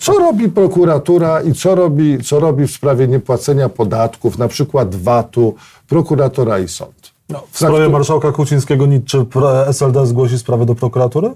Co 0.00 0.12
robi 0.18 0.48
prokuratura 0.48 1.42
i 1.42 1.52
co 1.54 1.74
robi, 1.74 2.24
co 2.24 2.40
robi 2.40 2.66
w 2.66 2.70
sprawie 2.70 3.08
niepłacenia 3.08 3.68
podatków, 3.68 4.38
na 4.38 4.48
przykład 4.48 4.94
VAT-u, 4.94 5.54
prokuratora 5.88 6.58
i 6.58 6.68
sąd? 6.68 7.12
No, 7.28 7.42
w 7.50 7.56
sprawie 7.56 7.88
marszałka 7.88 8.32
Kucińskiego 8.32 8.86
nic, 8.86 9.04
czy 9.04 9.24
pro- 9.24 9.66
SLD 9.66 10.06
zgłosi 10.06 10.38
sprawę 10.38 10.66
do 10.66 10.74
prokuratury? 10.74 11.30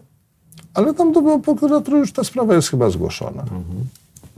Ale 0.74 0.94
tam 0.94 1.12
do 1.12 1.38
prokuratury 1.38 1.98
już 1.98 2.12
ta 2.12 2.24
sprawa 2.24 2.54
jest 2.54 2.68
chyba 2.68 2.90
zgłoszona. 2.90 3.44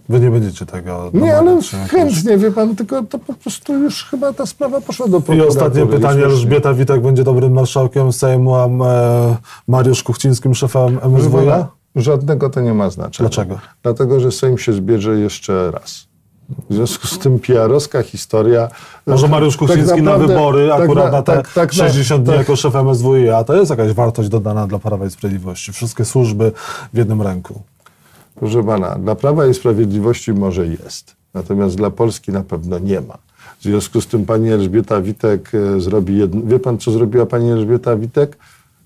Wy 0.09 0.21
nie 0.21 0.31
będziecie 0.31 0.67
tego 0.67 1.11
Nie, 1.15 1.37
ale 1.39 1.63
się 1.63 1.77
jakoś. 1.77 1.91
chętnie, 1.93 2.39
wie 2.39 2.51
pan, 2.51 2.77
tylko 2.77 3.03
to 3.03 3.19
po 3.19 3.35
prostu 3.35 3.75
już 3.79 4.05
chyba 4.05 4.33
ta 4.33 4.47
sprawa 4.47 4.81
poszła 4.81 5.09
do 5.09 5.19
I 5.19 5.23
prokuratury. 5.23 5.49
ostatnie 5.49 5.87
pytanie. 5.87 6.21
Już- 6.21 6.33
Elżbieta 6.33 6.75
Witek 6.75 7.03
będzie 7.03 7.25
dobrym 7.25 7.53
marszałkiem 7.53 8.13
Sejmu, 8.13 8.55
a 8.55 8.67
e, 8.67 9.37
Mariusz 9.69 10.03
Kuchcińskim 10.03 10.55
szefem 10.55 10.99
MSWiA? 11.03 11.69
Żadnego 11.97 12.51
to 12.51 12.61
nie 12.61 12.75
ma 12.75 12.91
znaczenia. 12.91 13.29
Dlaczego? 13.29 13.59
Dlatego, 13.83 14.21
że 14.21 14.33
Sejm 14.33 14.59
się 14.59 14.73
zbierze 14.73 15.19
jeszcze 15.19 15.71
raz. 15.71 16.07
W 16.71 16.75
związku 16.75 17.07
z 17.07 17.19
tym 17.19 17.39
PR-owska 17.39 18.03
historia... 18.03 18.69
Może 19.07 19.29
Mariusz 19.29 19.57
tak 19.57 19.69
Kuchciński 19.69 20.03
na 20.03 20.11
naprawdę- 20.11 20.35
wybory, 20.35 20.69
tak 20.69 20.81
akurat 20.81 21.05
na- 21.05 21.11
na 21.11 21.23
te 21.23 21.33
tak- 21.37 21.53
tak 21.53 21.69
na- 21.77 21.89
60 21.89 22.23
dni 22.23 22.33
tak. 22.33 22.39
jako 22.39 22.57
szef 22.57 22.75
MSWiA, 22.75 23.45
to 23.45 23.55
jest 23.57 23.71
jakaś 23.71 23.93
wartość 23.93 24.29
dodana 24.29 24.67
dla 24.67 24.79
Prawa 24.79 25.07
i 25.07 25.11
Sprawiedliwości. 25.11 25.73
Wszystkie 25.73 26.05
służby 26.05 26.53
w 26.93 26.97
jednym 26.99 27.23
ręku. 27.23 27.63
Proszę 28.35 28.65
pana, 28.65 28.95
dla 28.99 29.15
Prawa 29.15 29.47
i 29.47 29.55
Sprawiedliwości 29.55 30.33
może 30.33 30.67
jest, 30.67 31.17
natomiast 31.35 31.77
dla 31.77 31.91
Polski 31.91 32.33
na 32.33 32.43
pewno 32.43 32.79
nie 32.79 33.01
ma. 33.01 33.19
W 33.61 33.63
związku 33.63 34.01
z 34.01 34.07
tym 34.07 34.27
pani 34.27 34.51
Elżbieta 34.53 35.01
Witek 35.01 35.51
e, 35.55 35.81
zrobi 35.81 36.19
jedno... 36.19 36.41
Wie 36.45 36.59
pan, 36.59 36.79
co 36.79 36.91
zrobiła 36.91 37.27
pani 37.27 37.51
Elżbieta 37.51 37.97
Witek? 37.97 38.37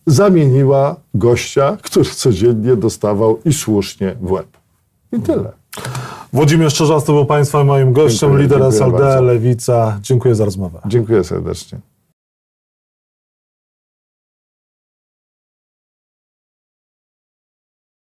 Zamieniła 0.07 0.97
gościa, 1.15 1.77
który 1.83 2.11
codziennie 2.11 2.77
dostawał 2.77 3.41
i 3.45 3.53
słusznie 3.53 4.17
w 4.21 4.33
łeb. 4.33 4.47
I 5.13 5.21
tyle. 5.21 5.53
Włodzimierz 6.33 6.75
Czerzasty 6.75 7.13
był 7.13 7.27
Państwa 7.27 7.65
moim 7.65 7.93
gościem, 7.93 8.29
Dziękuję, 8.29 8.43
lider 8.43 8.59
dziękuję 8.59 8.79
SLD, 8.79 8.99
bardzo. 8.99 9.23
Lewica. 9.23 9.99
Dziękuję 10.03 10.35
za 10.35 10.45
rozmowę. 10.45 10.81
Dziękuję 10.87 11.25
serdecznie. 11.25 11.79